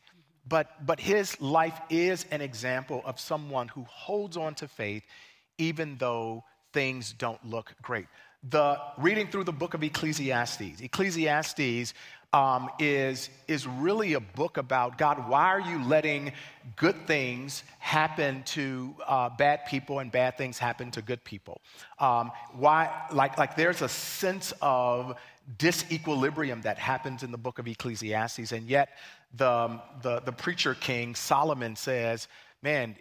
[0.48, 5.04] but, but his life is an example of someone who holds on to faith
[5.58, 6.44] even though
[6.76, 8.08] things don't look great.
[8.50, 11.94] The reading through the book of Ecclesiastes, Ecclesiastes
[12.36, 16.34] um, is, is really a book about God, why are you letting
[16.76, 21.62] good things happen to uh, bad people and bad things happen to good people?
[21.98, 25.16] Um, why, like, like there's a sense of
[25.58, 28.90] disequilibrium that happens in the book of Ecclesiastes, and yet
[29.38, 32.28] the, the, the preacher king Solomon says,
[32.62, 32.98] man,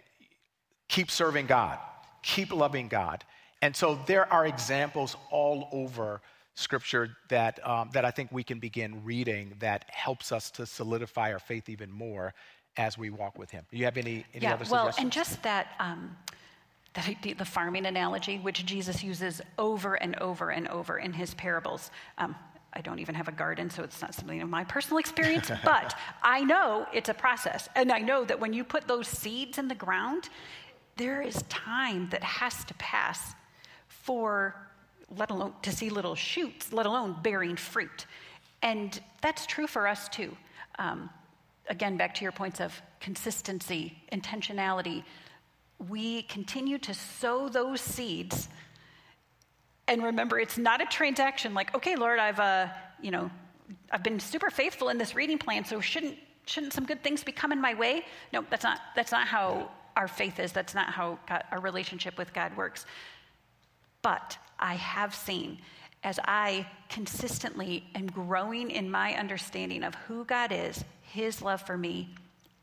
[0.87, 1.77] keep serving God,
[2.23, 3.25] keep loving God.
[3.65, 6.21] And so there are examples all over
[6.53, 11.33] Scripture that, um, that I think we can begin reading that helps us to solidify
[11.33, 12.35] our faith even more
[12.77, 13.65] as we walk with Him.
[13.71, 16.15] Do you have any, any yeah, other well, and just that, um,
[16.93, 21.33] that idea, the farming analogy, which Jesus uses over and over and over in His
[21.33, 21.89] parables.
[22.19, 22.35] Um,
[22.71, 25.97] I don't even have a garden, so it's not something of my personal experience, but
[26.21, 27.67] I know it's a process.
[27.75, 30.29] And I know that when you put those seeds in the ground,
[30.97, 33.33] there is time that has to pass
[34.05, 34.55] for
[35.17, 38.05] let alone to see little shoots, let alone bearing fruit.
[38.61, 40.35] And that's true for us too.
[40.77, 41.09] Um,
[41.69, 45.03] again, back to your points of consistency, intentionality.
[45.89, 48.47] We continue to sow those seeds.
[49.87, 52.67] And remember, it's not a transaction like, okay, Lord, I've, uh,
[53.01, 53.29] you know,
[53.91, 57.31] I've been super faithful in this reading plan, so shouldn't, shouldn't some good things be
[57.31, 58.05] coming my way?
[58.31, 60.51] No, that's not, that's not how our faith is.
[60.51, 62.85] That's not how God, our relationship with God works.
[64.05, 65.57] But I have seen
[66.03, 71.75] as I consistently am growing in my understanding of who God is, His love for
[71.75, 72.13] me,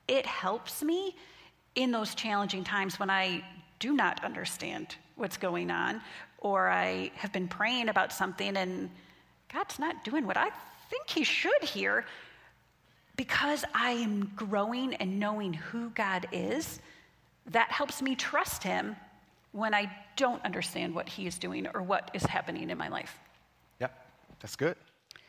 [0.06, 1.16] it helps me
[1.74, 3.42] in those challenging times when I
[3.80, 6.00] do not understand what's going on,
[6.38, 8.88] or I have been praying about something and
[9.52, 10.50] God's not doing what I
[10.90, 12.04] think He should here.
[13.16, 16.78] Because I am growing and knowing who God is,
[17.46, 18.94] that helps me trust Him
[19.52, 23.18] when I don't understand what he is doing or what is happening in my life.
[23.80, 23.92] Yep,
[24.40, 24.76] that's good.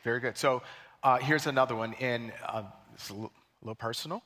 [0.04, 0.38] Very good.
[0.38, 0.64] So
[1.04, 1.94] uh, here's another one.
[1.94, 3.32] In uh, it's a little,
[3.62, 4.24] little personal.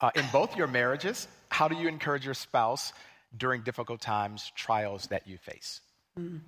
[0.00, 2.92] Uh, in both your marriages, how do you encourage your spouse
[3.36, 5.80] during difficult times, trials that you face?
[6.18, 6.40] Mm.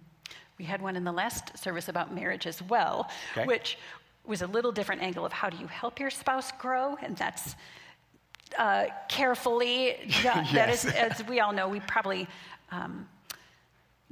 [0.59, 3.47] We had one in the last service about marriage as well, okay.
[3.47, 3.79] which
[4.25, 7.57] was a little different angle of how do you help your spouse grow, and that's
[8.59, 9.97] uh, carefully.
[10.23, 10.51] yes.
[10.53, 12.29] That is, as we all know, we probably
[12.73, 13.09] um,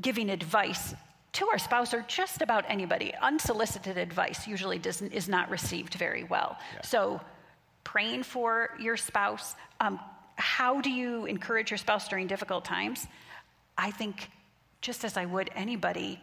[0.01, 0.95] giving advice
[1.33, 3.13] to our spouse or just about anybody.
[3.23, 6.57] Unsolicited advice usually doesn't, is not received very well.
[6.75, 6.83] Yeah.
[6.83, 7.21] So,
[7.83, 9.55] praying for your spouse.
[9.81, 9.99] Um,
[10.37, 13.07] how do you encourage your spouse during difficult times?
[13.79, 14.31] I think,
[14.81, 16.21] just as I would anybody,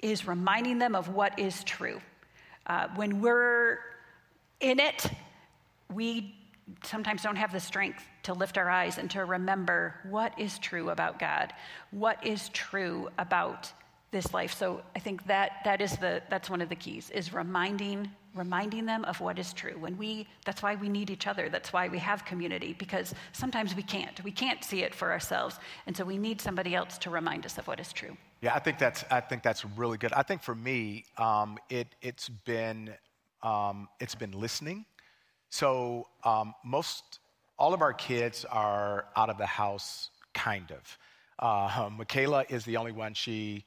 [0.00, 2.00] is reminding them of what is true.
[2.66, 3.80] Uh, when we're
[4.60, 5.06] in it,
[5.92, 6.34] we
[6.82, 10.90] sometimes don't have the strength to lift our eyes and to remember what is true
[10.90, 11.52] about God,
[11.90, 13.72] what is true about
[14.10, 14.54] this life.
[14.54, 18.84] So I think that that is the that's one of the keys is reminding reminding
[18.84, 19.76] them of what is true.
[19.78, 21.48] When we that's why we need each other.
[21.48, 24.22] That's why we have community because sometimes we can't.
[24.24, 25.58] We can't see it for ourselves.
[25.86, 28.16] And so we need somebody else to remind us of what is true.
[28.40, 30.12] Yeah, I think that's I think that's really good.
[30.12, 32.94] I think for me, um, it it's been
[33.42, 34.86] um, it's been listening.
[35.50, 37.20] So um, most,
[37.58, 40.98] all of our kids are out of the house, kind of.
[41.38, 43.14] Uh, Michaela is the only one.
[43.14, 43.64] She,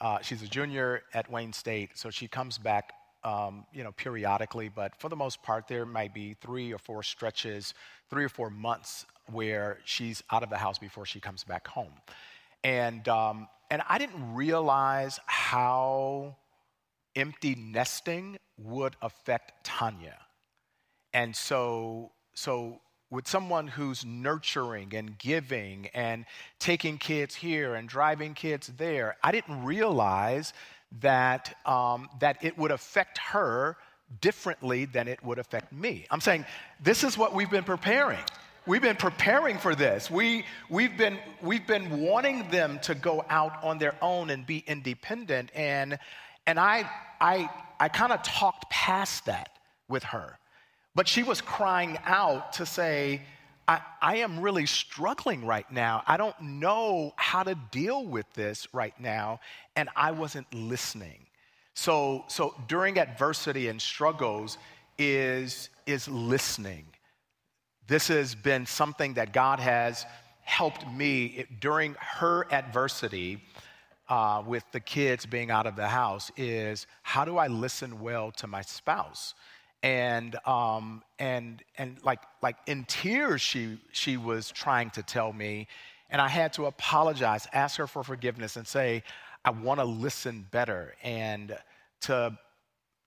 [0.00, 2.92] uh, she's a junior at Wayne State, so she comes back,
[3.24, 4.68] um, you know, periodically.
[4.68, 7.74] But for the most part, there might be three or four stretches,
[8.10, 11.92] three or four months where she's out of the house before she comes back home.
[12.62, 16.36] And um, and I didn't realize how
[17.14, 20.16] empty nesting would affect Tanya.
[21.12, 26.24] And so, so with someone who's nurturing and giving and
[26.58, 30.52] taking kids here and driving kids there, I didn't realize
[31.00, 33.76] that, um, that it would affect her
[34.20, 36.06] differently than it would affect me.
[36.10, 36.44] I'm saying
[36.80, 38.22] this is what we've been preparing.
[38.66, 40.10] We've been preparing for this.
[40.10, 44.64] We, we've, been, we've been wanting them to go out on their own and be
[44.66, 45.50] independent.
[45.54, 45.98] And,
[46.48, 46.90] and I,
[47.20, 49.50] I, I kind of talked past that
[49.88, 50.38] with her.
[50.96, 53.22] But she was crying out to say,
[53.68, 56.02] I, I, am really struggling right now.
[56.06, 59.38] I don't know how to deal with this right now.
[59.76, 61.26] And I wasn't listening.
[61.74, 64.58] So, so during adversity and struggles
[64.98, 66.86] is, is listening
[67.86, 70.06] this has been something that God has
[70.42, 73.42] helped me during her adversity
[74.08, 78.30] uh, with the kids being out of the house is how do I listen well
[78.32, 79.34] to my spouse?
[79.82, 85.68] And um, and and like like in tears she she was trying to tell me,
[86.10, 89.04] and I had to apologize, ask her for forgiveness, and say
[89.44, 91.56] I want to listen better and
[92.02, 92.36] to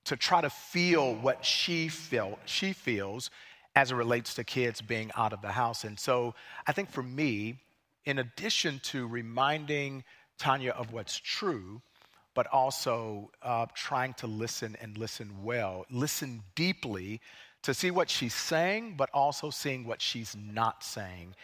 [0.05, 3.29] to try to feel what she felt she feels
[3.75, 5.83] as it relates to kids being out of the house.
[5.83, 6.33] And so
[6.65, 7.59] I think for me,
[8.05, 10.03] in addition to reminding
[10.37, 11.81] Tanya of what's true,
[12.33, 17.21] but also uh, trying to listen and listen well, listen deeply
[17.63, 21.35] to see what she's saying, but also seeing what she's not saying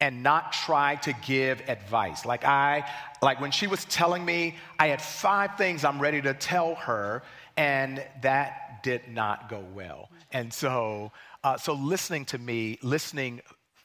[0.00, 2.24] and not try to give advice.
[2.24, 2.88] Like I
[3.22, 7.22] like when she was telling me I had five things I'm ready to tell her
[7.56, 10.10] and that did not go well.
[10.32, 13.40] And so uh, so listening to me, listening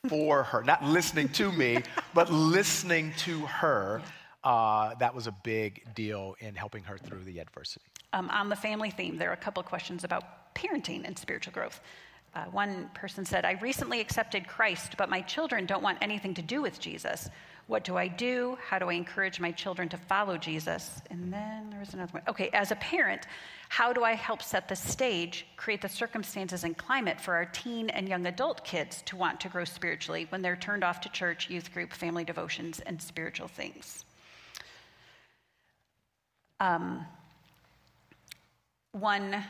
[0.08, 1.78] for her, not listening to me,
[2.14, 4.02] but listening to her,
[4.44, 7.86] uh, that was a big deal in helping her through the adversity.
[8.14, 11.82] Um, on the family theme, there are a couple questions about parenting and spiritual growth.
[12.36, 16.42] Uh, one person said, I recently accepted Christ, but my children don't want anything to
[16.42, 17.30] do with Jesus.
[17.68, 18.58] What do I do?
[18.68, 21.02] How do I encourage my children to follow Jesus?
[21.12, 22.24] And then there was another one.
[22.28, 23.28] Okay, as a parent,
[23.70, 27.90] how do I help set the stage, create the circumstances and climate for our teen
[27.92, 31.50] and young adult kids to want to grow spiritually when they're turned off to church,
[31.50, 34.06] youth group, family devotions, and spiritual things?
[36.60, 37.06] Um,
[38.92, 39.44] one,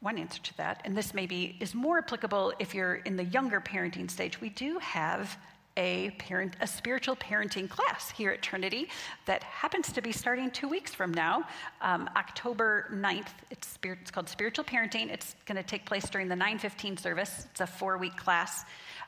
[0.00, 3.60] one answer to that, and this maybe is more applicable if you're in the younger
[3.60, 5.36] parenting stage, we do have
[5.76, 8.88] a parent a spiritual parenting class here at trinity
[9.24, 11.44] that happens to be starting two weeks from now.
[11.80, 15.10] Um, october 9th it's, spirit, it's called spiritual parenting.
[15.10, 17.46] It's going to take place during the 915 service.
[17.50, 18.64] It's a four week class.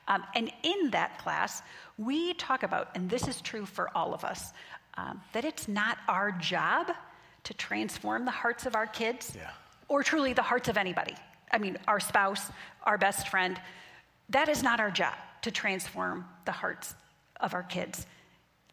[0.08, 1.62] Um, and in that class
[1.98, 4.52] we talk about and this is true for all of us
[4.96, 6.92] um, that it's not our job
[7.44, 9.50] to transform the hearts of our kids yeah.
[9.88, 11.14] or truly the hearts of anybody
[11.52, 12.50] i mean our spouse
[12.84, 13.60] our best friend
[14.28, 16.94] that is not our job to transform the hearts
[17.40, 18.06] of our kids.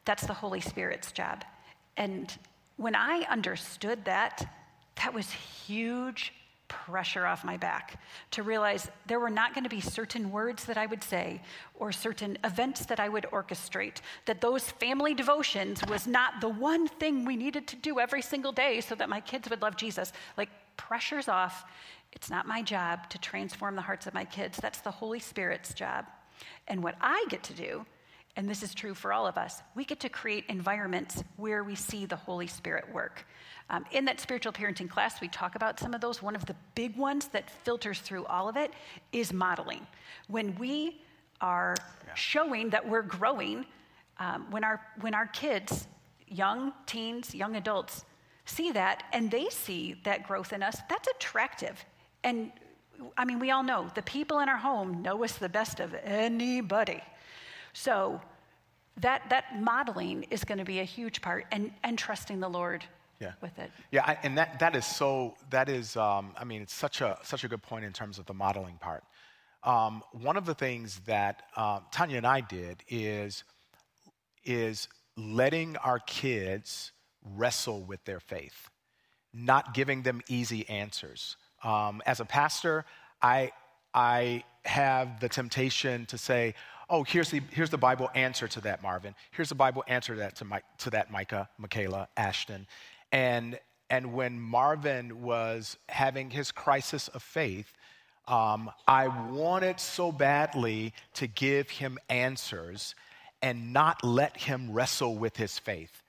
[0.06, 1.44] That's the Holy Spirit's job.
[1.98, 2.36] And
[2.78, 4.50] when I understood that,
[5.04, 6.34] that was huge
[6.72, 10.78] pressure off my back to realize there were not going to be certain words that
[10.78, 11.42] I would say
[11.76, 16.88] or certain events that I would orchestrate, that those family devotions was not the one
[16.88, 20.14] thing we needed to do every single day so that my kids would love Jesus.
[20.38, 21.66] Like, pressure's off.
[22.14, 25.74] It's not my job to transform the hearts of my kids, that's the Holy Spirit's
[25.74, 26.06] job.
[26.70, 27.86] And what I get to do,
[28.38, 31.76] and this is true for all of us, we get to create environments where we
[31.76, 33.26] see the Holy Spirit work.
[33.72, 36.22] Um, in that spiritual parenting class, we talk about some of those.
[36.22, 38.74] One of the big ones that filters through all of it
[39.14, 39.88] is modeling.
[40.28, 41.02] When we
[41.40, 42.14] are yeah.
[42.14, 43.66] showing that we're growing,
[44.20, 45.88] um, when, our, when our kids,
[46.28, 48.04] young teens, young adults,
[48.44, 51.84] see that and they see that growth in us, that's attractive.
[52.26, 52.52] And
[53.18, 55.96] I mean, we all know the people in our home know us the best of
[56.04, 57.02] anybody.
[57.72, 58.20] So
[58.98, 62.84] that, that modeling is going to be a huge part and, and trusting the Lord
[63.22, 63.34] yeah.
[63.42, 63.72] with it.
[63.92, 67.18] Yeah, I, and that, that is so, that is, um, I mean, it's such a,
[67.24, 69.04] such a good point in terms of the modeling part.
[69.64, 73.44] Um, one of the things that um, Tanya and I did is,
[74.44, 76.92] is letting our kids
[77.24, 78.70] wrestle with their faith,
[79.34, 82.86] not giving them easy answers Um, as a pastor,
[83.22, 83.52] I,
[83.94, 86.56] I have the temptation to say,
[86.90, 89.16] oh, here's the, here's the Bible answer to that, Marvin.
[89.32, 92.68] Here's the Bible answer to that, to, my, to that Micah, Michaela, Ashton.
[93.12, 93.60] And,
[93.90, 97.74] and when Marvin was having his crisis of faith,
[98.28, 102.96] um, I wanted so badly to give him answers
[103.42, 106.04] and not let him wrestle with his faith.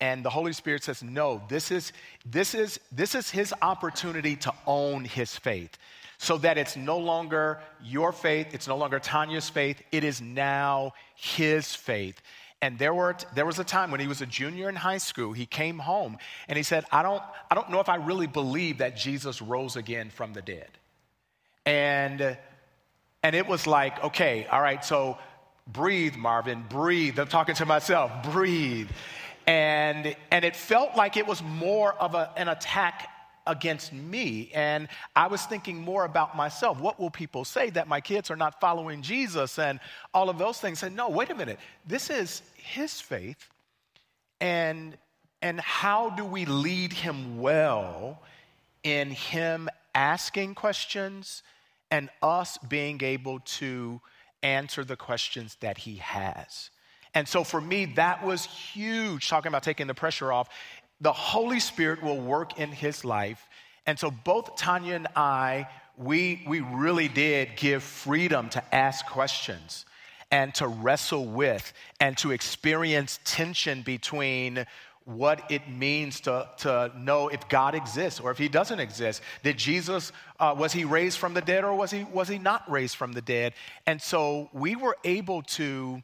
[0.00, 1.92] And the Holy Spirit says, no, this is,
[2.24, 5.76] this is, this is his opportunity to own his faith
[6.18, 10.92] so that it's no longer your faith, it's no longer Tanya's faith, it is now
[11.14, 12.20] his faith.
[12.60, 15.32] And there, were, there was a time when he was a junior in high school,
[15.32, 18.78] he came home and he said, I don't, I don't know if I really believe
[18.78, 20.68] that Jesus rose again from the dead.
[21.64, 22.36] And,
[23.22, 25.18] and it was like, okay, all right, so
[25.68, 27.18] breathe, Marvin, breathe.
[27.18, 28.90] I'm talking to myself, breathe.
[29.46, 33.08] And, and it felt like it was more of a, an attack
[33.48, 34.50] against me.
[34.54, 34.86] And
[35.16, 36.78] I was thinking more about myself.
[36.80, 39.80] What will people say that my kids are not following Jesus and
[40.14, 40.82] all of those things?
[40.82, 41.58] And no, wait a minute.
[41.86, 43.48] This is his faith.
[44.40, 44.96] And,
[45.42, 48.22] and how do we lead him well
[48.84, 51.42] in him asking questions
[51.90, 54.00] and us being able to
[54.42, 56.70] answer the questions that he has?
[57.14, 60.48] And so for me, that was huge, talking about taking the pressure off
[61.00, 63.46] the Holy Spirit will work in his life.
[63.86, 69.86] And so both Tanya and I, we, we really did give freedom to ask questions
[70.30, 74.66] and to wrestle with and to experience tension between
[75.04, 79.22] what it means to, to know if God exists or if he doesn't exist.
[79.42, 82.70] Did Jesus, uh, was he raised from the dead or was he, was he not
[82.70, 83.54] raised from the dead?
[83.86, 86.02] And so we were able to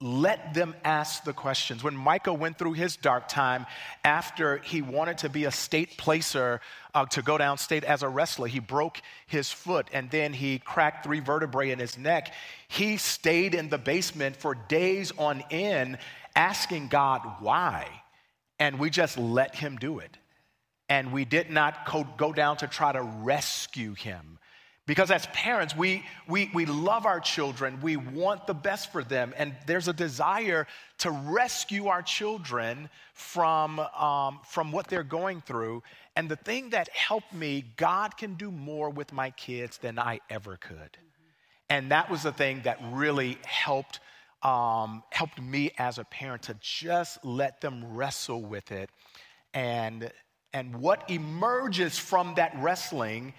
[0.00, 1.82] let them ask the questions.
[1.82, 3.66] When Micah went through his dark time
[4.04, 6.60] after he wanted to be a state placer
[6.94, 11.04] uh, to go downstate as a wrestler, he broke his foot and then he cracked
[11.04, 12.32] three vertebrae in his neck.
[12.68, 15.98] He stayed in the basement for days on end
[16.36, 17.88] asking God why.
[18.60, 20.16] And we just let him do it.
[20.88, 24.38] And we did not go down to try to rescue him.
[24.88, 29.34] Because as parents, we, we, we love our children, we want the best for them,
[29.36, 30.66] and there's a desire
[31.00, 35.82] to rescue our children from, um, from what they're going through.
[36.16, 40.20] And the thing that helped me, God can do more with my kids than I
[40.30, 40.96] ever could.
[41.68, 44.00] And that was the thing that really helped,
[44.42, 48.88] um, helped me as a parent to just let them wrestle with it.
[49.52, 50.10] And,
[50.54, 53.34] and what emerges from that wrestling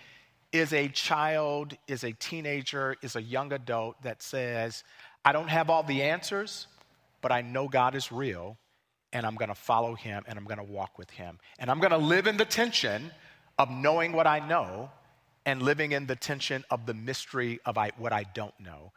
[0.51, 4.83] is a child, is a teenager, is a young adult that says,
[5.23, 6.67] I don't have all the answers,
[7.21, 8.57] but I know God is real,
[9.13, 11.39] and I'm to follow him and I'm to walk with him.
[11.57, 13.11] And I'm to live in the tension
[13.57, 14.89] of knowing what I know
[15.45, 18.91] and living in the tension of the mystery of I, what I don't know.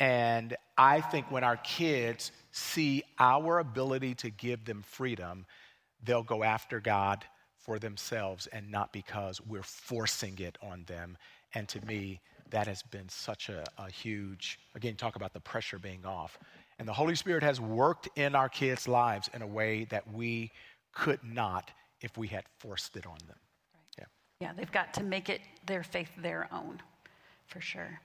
[0.00, 5.44] And I think when our kids see our ability to give them freedom,
[6.04, 7.24] they'll go after God
[7.68, 11.18] for themselves and not because we're forcing it on them.
[11.52, 15.78] And to me, that has been such a, a, huge, again, talk about the pressure
[15.78, 16.38] being off.
[16.78, 20.50] And the Holy Spirit has worked in our kids' lives in a way that we
[20.94, 23.36] could not if we had forced it on them.
[23.74, 23.82] Right.
[23.98, 24.46] Yeah.
[24.46, 26.80] yeah, they've got to make it their faith their own,
[27.48, 28.00] for sure.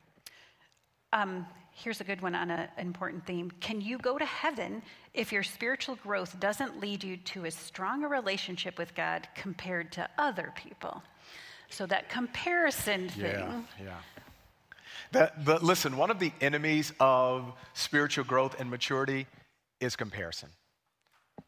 [1.13, 3.51] Um, here's a good one on an important theme.
[3.61, 4.81] Can you go to heaven
[5.13, 9.91] if your spiritual growth doesn't lead you to as strong a relationship with God compared
[9.93, 11.03] to other people?
[11.69, 13.23] So that comparison thing.
[13.23, 13.97] Yeah, yeah.
[15.11, 19.27] That, but listen, one of the enemies of spiritual growth and maturity
[19.79, 20.49] is comparison.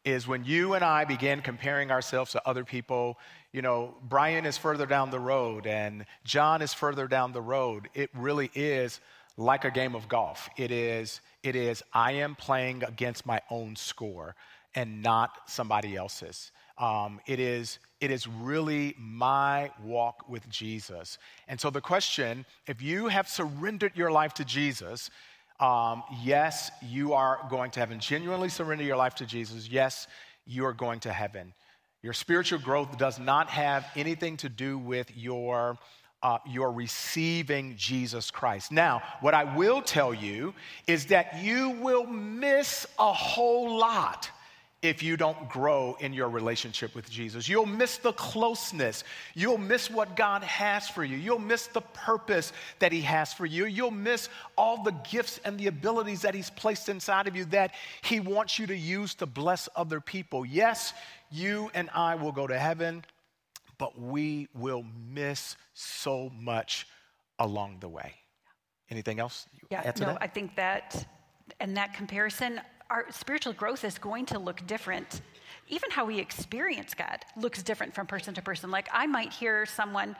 [0.04, 3.18] Is when you and I begin comparing ourselves to other people,
[3.52, 7.88] you know, Brian is further down the road and John is further down the road.
[7.94, 9.00] It really is
[9.36, 10.48] like a game of golf.
[10.56, 14.34] It is, it is I am playing against my own score
[14.74, 16.52] and not somebody else's.
[16.78, 21.18] Um, it, is, it is really my walk with Jesus.
[21.48, 25.10] And so the question if you have surrendered your life to Jesus,
[25.58, 27.98] um, yes, you are going to heaven.
[27.98, 30.06] Genuinely surrender your life to Jesus, yes,
[30.46, 31.54] you are going to heaven.
[32.02, 35.78] Your spiritual growth does not have anything to do with your
[36.22, 38.72] uh, you're receiving Jesus Christ.
[38.72, 40.54] Now, what I will tell you
[40.86, 44.30] is that you will miss a whole lot
[44.82, 47.48] if you don't grow in your relationship with Jesus.
[47.48, 49.04] You'll miss the closeness.
[49.34, 51.16] You'll miss what God has for you.
[51.16, 53.66] You'll miss the purpose that He has for you.
[53.66, 57.72] You'll miss all the gifts and the abilities that He's placed inside of you that
[58.02, 60.44] He wants you to use to bless other people.
[60.44, 60.92] Yes,
[61.30, 63.04] you and I will go to heaven
[63.78, 66.86] but we will miss so much
[67.38, 68.14] along the way.
[68.90, 69.48] Anything else?
[69.70, 70.18] yeah, no, that?
[70.20, 71.06] I think that,
[71.60, 75.22] and that comparison, our spiritual growth is going to look different.
[75.68, 78.70] Even how we experience God looks different from person to person.
[78.70, 80.14] Like I might hear someone,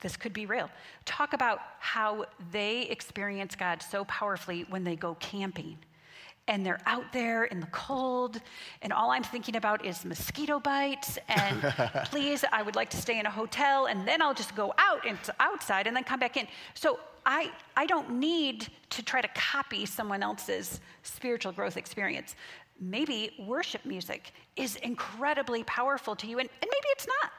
[0.00, 0.70] this could be real,
[1.06, 5.78] talk about how they experience God so powerfully when they go camping
[6.50, 8.40] and they're out there in the cold,
[8.82, 11.16] and all I'm thinking about is mosquito bites.
[11.28, 11.62] And
[12.06, 15.06] please, I would like to stay in a hotel, and then I'll just go out
[15.06, 16.48] into outside and then come back in.
[16.74, 22.34] So I, I don't need to try to copy someone else's spiritual growth experience.
[22.80, 27.30] Maybe worship music is incredibly powerful to you, and, and maybe it's not.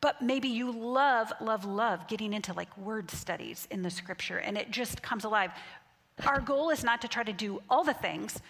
[0.00, 4.56] But maybe you love, love, love getting into like word studies in the scripture, and
[4.56, 5.50] it just comes alive.
[6.24, 8.40] Our goal is not to try to do all the things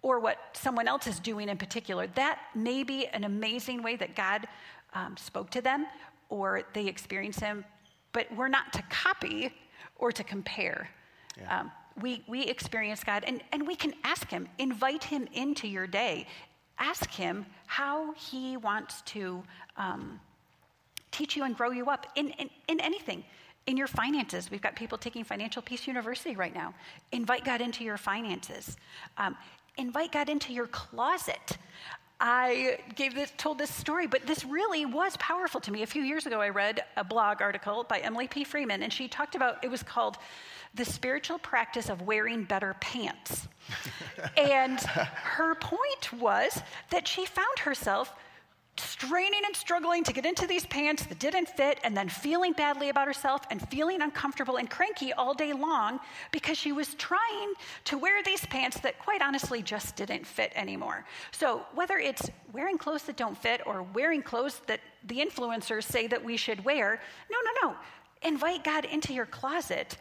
[0.00, 2.06] or what someone else is doing in particular.
[2.08, 4.46] That may be an amazing way that God
[4.94, 5.86] um, spoke to them
[6.28, 7.64] or they experienced Him,
[8.12, 9.52] but we're not to copy
[9.96, 10.88] or to compare.
[11.38, 11.60] Yeah.
[11.60, 15.86] Um, we, we experience God and, and we can ask Him, invite Him into your
[15.86, 16.26] day.
[16.78, 19.42] Ask Him how He wants to
[19.76, 20.18] um,
[21.10, 23.24] teach you and grow you up in, in, in anything
[23.66, 24.50] in your finances.
[24.50, 26.74] We've got people taking Financial Peace University right now.
[27.12, 28.76] Invite God into your finances.
[29.16, 29.36] Um,
[29.76, 31.58] invite God into your closet.
[32.24, 35.82] I gave this, told this story, but this really was powerful to me.
[35.82, 38.44] A few years ago, I read a blog article by Emily P.
[38.44, 40.18] Freeman, and she talked about it was called
[40.74, 43.48] "The Spiritual Practice of Wearing Better Pants."
[44.36, 48.14] and her point was that she found herself
[48.76, 52.88] straining and struggling to get into these pants that didn't fit, and then feeling badly
[52.88, 56.00] about herself and feeling uncomfortable and cranky all day long
[56.30, 57.52] because she was trying
[57.84, 61.04] to wear these pants that, quite honestly, just didn't fit anymore.
[61.32, 66.06] So, whether it's wearing clothes that don't fit or wearing clothes that the influencers say
[66.06, 67.00] that we should wear,
[67.30, 67.76] no, no, no.
[68.22, 69.98] Invite God into your closet.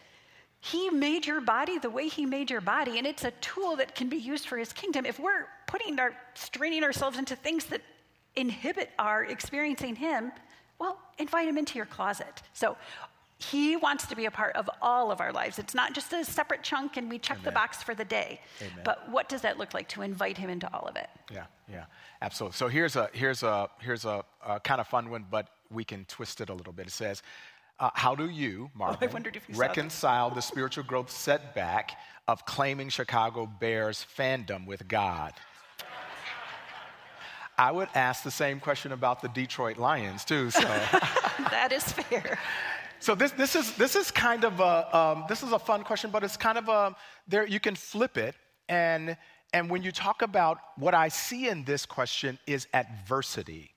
[0.62, 3.96] He made your body the way He made your body, and it's a tool that
[3.96, 5.06] can be used for His kingdom.
[5.06, 7.82] If we're putting our, straining ourselves into things that
[8.36, 10.32] inhibit our experiencing Him,
[10.80, 12.42] well, invite Him into your closet.
[12.54, 12.78] So
[13.38, 15.58] He wants to be a part of all of our lives.
[15.60, 17.46] It's not just a separate chunk and we check Amen.
[17.46, 18.40] the box for the day.
[18.62, 18.82] Amen.
[18.84, 21.10] But what does that look like to invite Him into all of it?
[21.32, 21.86] Yeah, yeah,
[22.22, 22.56] absolutely.
[22.56, 26.06] So here's a here's a here's a, a kind of fun one, but we can
[26.06, 26.88] twist it a little bit.
[26.88, 27.24] It says.
[27.80, 33.48] Uh, how do you, Marvin, oh, you reconcile the spiritual growth setback of claiming Chicago
[33.48, 35.34] Bears fandom with God?
[37.62, 40.49] I would ask the same question about the Detroit Lions, too.
[40.49, 42.39] So that is fair.
[42.99, 46.09] So this, this, is, this is kind of a, um, this is a fun question,
[46.09, 46.95] but it's kind of a,
[47.28, 48.34] there, you can flip it.
[48.68, 49.16] And,
[49.53, 53.76] and when you talk about what I see in this question is adversity.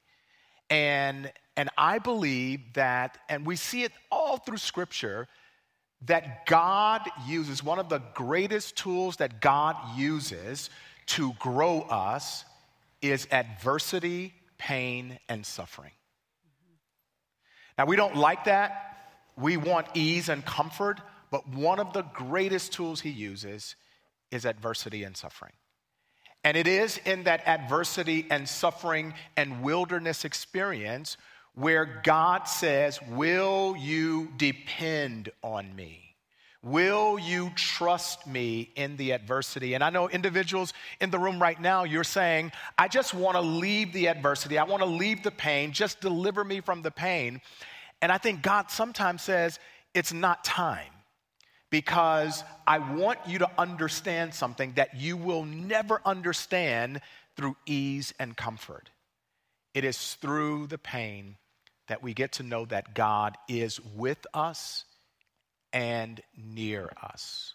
[0.71, 5.29] And, and I believe that, and we see it all through Scripture,
[6.07, 10.71] that God uses, one of the greatest tools that God uses
[11.09, 12.47] to grow us
[13.11, 15.93] is adversity, pain, and suffering.
[17.77, 18.97] Now, we don't like that.
[19.37, 21.01] We want ease and comfort,
[21.31, 23.75] but one of the greatest tools he uses
[24.31, 25.53] is adversity and suffering.
[26.45, 31.17] And it is in that adversity and suffering and wilderness experience
[31.55, 36.04] where God says, Will you depend on me?
[36.65, 39.75] Will you trust me in the adversity?
[39.75, 43.43] And I know individuals in the room right now, you're saying, I just want to
[43.43, 44.57] leave the adversity.
[44.57, 45.73] I want to leave the pain.
[45.73, 47.43] Just deliver me from the pain.
[48.01, 49.59] And I think God sometimes says,
[49.93, 50.91] it's not time
[51.69, 57.03] because I want you to understand something that you will never understand
[57.37, 58.89] through ease and comfort.
[59.75, 61.37] It is through the pain
[61.89, 64.87] that we get to know that God is with us
[65.75, 67.53] and near us.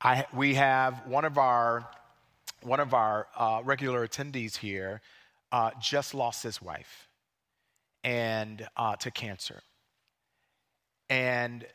[0.00, 1.86] I, we have one of our,
[2.62, 5.00] one of our uh, regular attendees here
[5.52, 7.08] uh, just lost his wife
[8.02, 9.62] and uh, to cancer.
[11.10, 11.66] And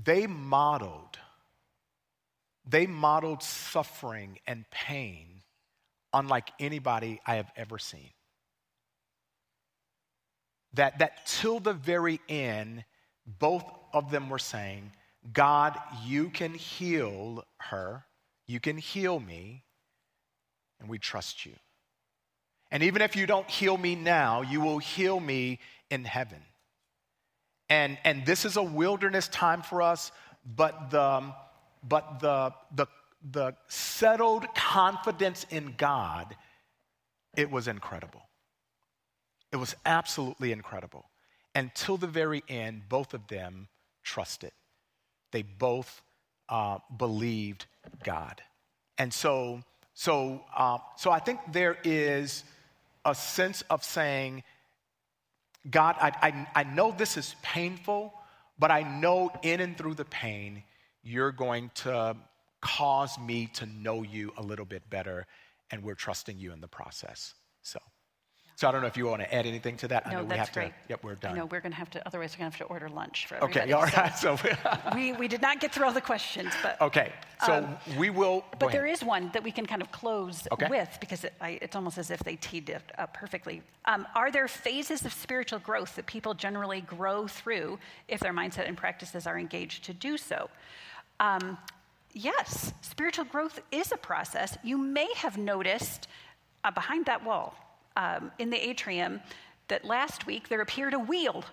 [0.00, 1.18] they modeled,
[2.68, 5.42] they modeled suffering and pain
[6.12, 8.10] unlike anybody I have ever seen.
[10.74, 12.84] That, that till the very end,
[13.26, 13.64] both
[13.96, 14.92] of them were saying,
[15.32, 18.04] God, you can heal her,
[18.46, 19.64] you can heal me,
[20.78, 21.52] and we trust you.
[22.70, 26.40] And even if you don't heal me now, you will heal me in heaven.
[27.68, 30.12] And, and this is a wilderness time for us,
[30.44, 31.32] but the,
[31.82, 32.86] but the, the,
[33.30, 36.36] the settled confidence in God,
[37.36, 38.22] it was incredible.
[39.52, 41.06] It was absolutely incredible.
[41.54, 43.68] Until the very end, both of them
[44.06, 44.52] trusted.
[45.32, 46.00] They both
[46.48, 47.66] uh, believed
[48.04, 48.40] God.
[48.96, 49.60] And so,
[49.92, 52.44] so, uh, so I think there is
[53.04, 54.42] a sense of saying,
[55.68, 58.14] God, I, I, I know this is painful,
[58.58, 60.62] but I know in and through the pain,
[61.02, 62.16] you're going to
[62.60, 65.26] cause me to know you a little bit better,
[65.70, 67.34] and we're trusting you in the process.
[67.62, 67.80] So.
[68.56, 70.06] So I don't know if you want to add anything to that.
[70.06, 70.68] No, I know we that's have great.
[70.68, 70.74] to.
[70.88, 71.36] Yep, we're done.
[71.36, 72.06] No, we're going to have to.
[72.06, 73.60] Otherwise, we're going to have to order lunch for everybody.
[73.60, 74.16] Okay, all right.
[74.16, 74.38] So,
[74.94, 77.12] we we did not get through all the questions, but okay,
[77.44, 78.46] so Um, we will.
[78.58, 80.68] But there is one that we can kind of close Okay.
[80.70, 83.60] with because it, I, it's almost as if they teed it up perfectly.
[83.84, 87.78] Um, are there phases of spiritual growth that people generally grow through
[88.08, 90.48] if their mindset and practices are engaged to do so?
[91.20, 91.58] Um,
[92.14, 94.56] yes, spiritual growth is a process.
[94.64, 96.08] You may have noticed
[96.64, 97.54] uh, behind that wall
[97.96, 99.20] um, in the atrium
[99.68, 101.44] that last week there appeared a wheel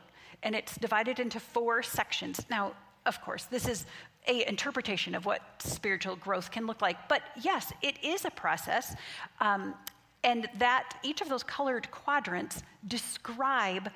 [0.43, 2.45] and it's divided into four sections.
[2.49, 2.73] Now,
[3.05, 3.85] of course, this is
[4.27, 8.95] a interpretation of what spiritual growth can look like, but yes, it is a process,
[9.41, 9.73] um,
[10.23, 13.89] and that each of those colored quadrants describe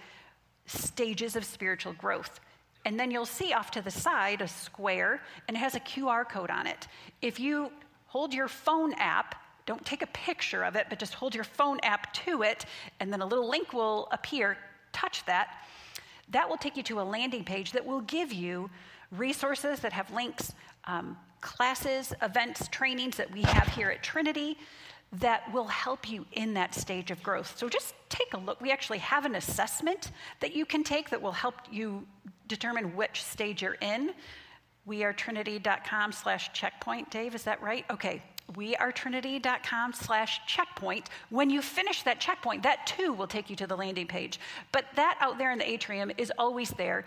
[0.65, 2.41] stages of spiritual growth.
[2.83, 6.27] And then you'll see off to the side a square, and it has a QR
[6.27, 6.87] code on it.
[7.21, 7.71] If you
[8.07, 9.35] hold your phone app,
[9.67, 12.65] don't take a picture of it, but just hold your phone app to it,
[12.99, 14.57] and then a little link will appear.
[14.93, 15.59] Touch that.
[16.29, 18.69] That will take you to a landing page that will give you
[19.11, 20.53] resources that have links,
[20.85, 24.57] um, classes, events, trainings that we have here at Trinity
[25.13, 27.57] that will help you in that stage of growth.
[27.57, 28.59] So just take a look.
[28.59, 32.05] We actually have an assessment that you can take that will help you
[32.47, 34.11] determine which stage you're in.
[34.85, 37.09] We are trinity.com slash checkpoint.
[37.09, 37.85] Dave, is that right?
[37.91, 38.21] Okay.
[38.55, 41.09] We are trinity.com slash checkpoint.
[41.29, 44.39] When you finish that checkpoint, that too will take you to the landing page.
[44.71, 47.05] But that out there in the atrium is always there,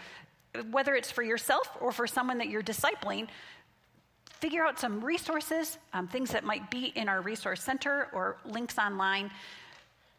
[0.71, 3.29] whether it's for yourself or for someone that you're discipling
[4.41, 8.79] figure out some resources, um, things that might be in our resource center or links
[8.79, 9.31] online.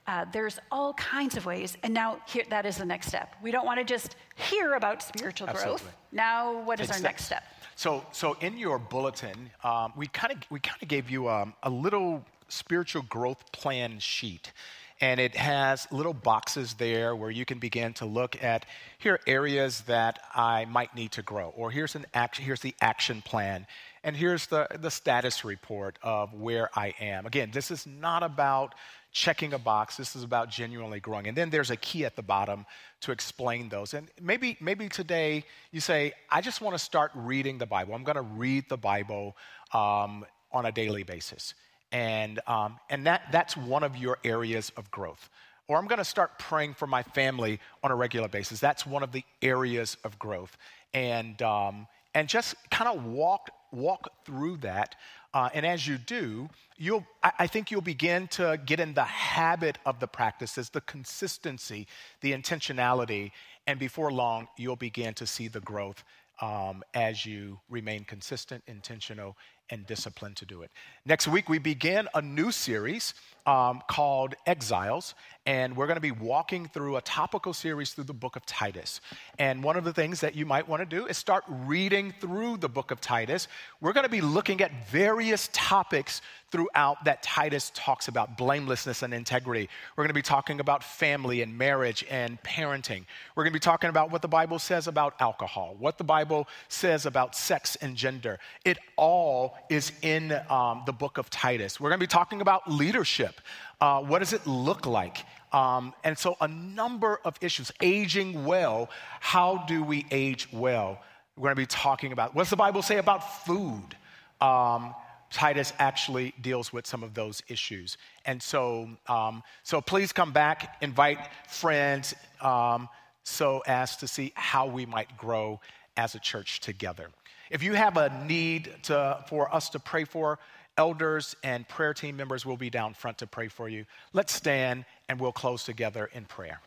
[0.08, 1.78] Uh, there's all kinds of ways.
[1.84, 3.36] And now here, that is the next step.
[3.42, 5.82] We don't want to just hear about spiritual Absolutely.
[5.82, 5.96] growth.
[6.12, 7.44] Now, what is Take our next step?
[7.82, 11.56] So, so in your bulletin, um, we kind of we kind of gave you um,
[11.64, 14.52] a little spiritual growth plan sheet,
[15.00, 18.68] and it has little boxes there where you can begin to look at
[19.00, 22.76] here are areas that I might need to grow, or here's an action, here's the
[22.82, 23.66] action plan,
[24.04, 27.26] and here's the the status report of where I am.
[27.26, 28.76] Again, this is not about
[29.12, 29.98] checking a box.
[29.98, 31.28] This is about genuinely growing.
[31.28, 32.66] And then there's a key at the bottom
[33.02, 33.94] to explain those.
[33.94, 37.94] And maybe, maybe today you say, I just want to start reading the Bible.
[37.94, 39.36] I'm going to read the Bible
[39.74, 41.54] um, on a daily basis.
[41.92, 45.30] And, um, and that, that's one of your areas of growth.
[45.68, 48.60] Or I'm going to start praying for my family on a regular basis.
[48.60, 50.58] That's one of the areas of growth.
[50.94, 54.96] And, um, and just kind of walk, walk through that.
[55.34, 59.04] Uh, and as you do, you'll, I, I think you'll begin to get in the
[59.04, 61.88] habit of the practices, the consistency,
[62.22, 63.32] the intentionality,
[63.68, 66.04] and before long, you'll begin to see the growth
[66.42, 69.38] um, as you remain consistent, intentional,
[69.72, 70.70] and disciplined to do it.
[71.06, 73.14] Next week, we begin a new series
[73.46, 75.16] um, called Exiles,
[75.46, 79.02] and we're going to be walking through a topical series through the book of Titus.
[79.40, 82.58] And one of the things that you might want to do is start reading through
[82.58, 83.48] the book of Titus.
[83.80, 89.14] We're going to be looking at various topics throughout that Titus talks about blamelessness and
[89.14, 89.70] integrity.
[89.96, 93.06] We're going to be talking about family and marriage and parenting.
[93.36, 96.48] We're going to be talking about what the Bible says about alcohol, what the Bible
[96.68, 98.38] says about sex and gender.
[98.66, 101.80] It all is in um, the book of Titus.
[101.80, 103.42] We're going to be talking about leadership.
[103.80, 105.26] Uh, what does it look like?
[105.52, 107.72] Um, and so, a number of issues.
[107.82, 108.90] Aging well.
[109.20, 111.02] How do we age well?
[111.36, 113.96] We're going to be talking about what's the Bible say about food?
[114.40, 114.94] Um,
[115.32, 117.98] Titus actually deals with some of those issues.
[118.26, 122.90] And so, um, so please come back, invite friends, um,
[123.24, 125.60] so as to see how we might grow
[125.96, 127.10] as a church together.
[127.52, 130.40] If you have a need to, for us to pray for,
[130.78, 133.86] elders and prayer team members will be down front to pray for you.
[134.14, 136.62] Let's stand and we'll close together in prayer.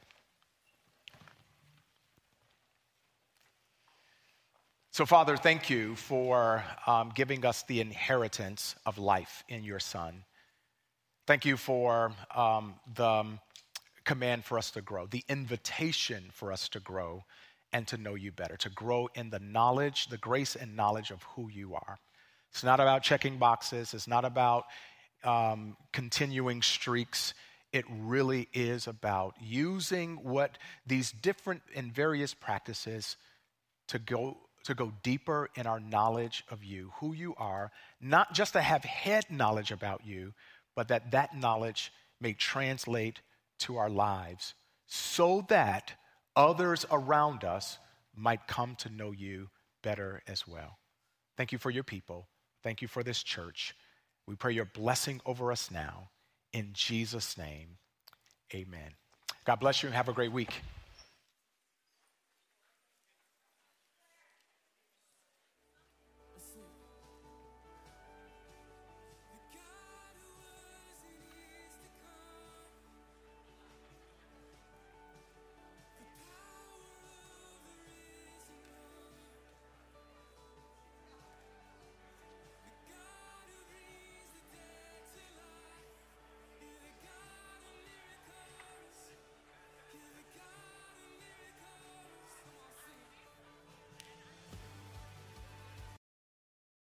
[4.91, 10.23] So, Father, thank you for um, giving us the inheritance of life in your Son.
[11.27, 13.25] Thank you for um, the
[14.05, 17.25] command for us to grow, the invitation for us to grow
[17.75, 21.23] and to know you better, to grow in the knowledge, the grace and knowledge of
[21.35, 21.99] who you are.
[22.53, 24.65] It's not about checking boxes, it's not about
[25.25, 27.35] um, continuing streaks.
[27.73, 33.17] it really is about using what these different and various practices
[33.89, 37.71] to go to go deeper in our knowledge of you, who you are,
[38.01, 40.33] not just to have head knowledge about you,
[40.75, 43.21] but that that knowledge may translate
[43.59, 44.55] to our lives
[44.87, 45.95] so that
[46.37, 47.79] others around us
[48.15, 49.49] might come to know you
[49.83, 50.79] better as well.
[51.37, 52.29] Thank you for your people.
[52.63, 53.75] Thank you for this church.
[54.27, 56.11] We pray your blessing over us now.
[56.53, 57.79] In Jesus' name,
[58.55, 58.95] amen.
[59.45, 60.63] God bless you and have a great week.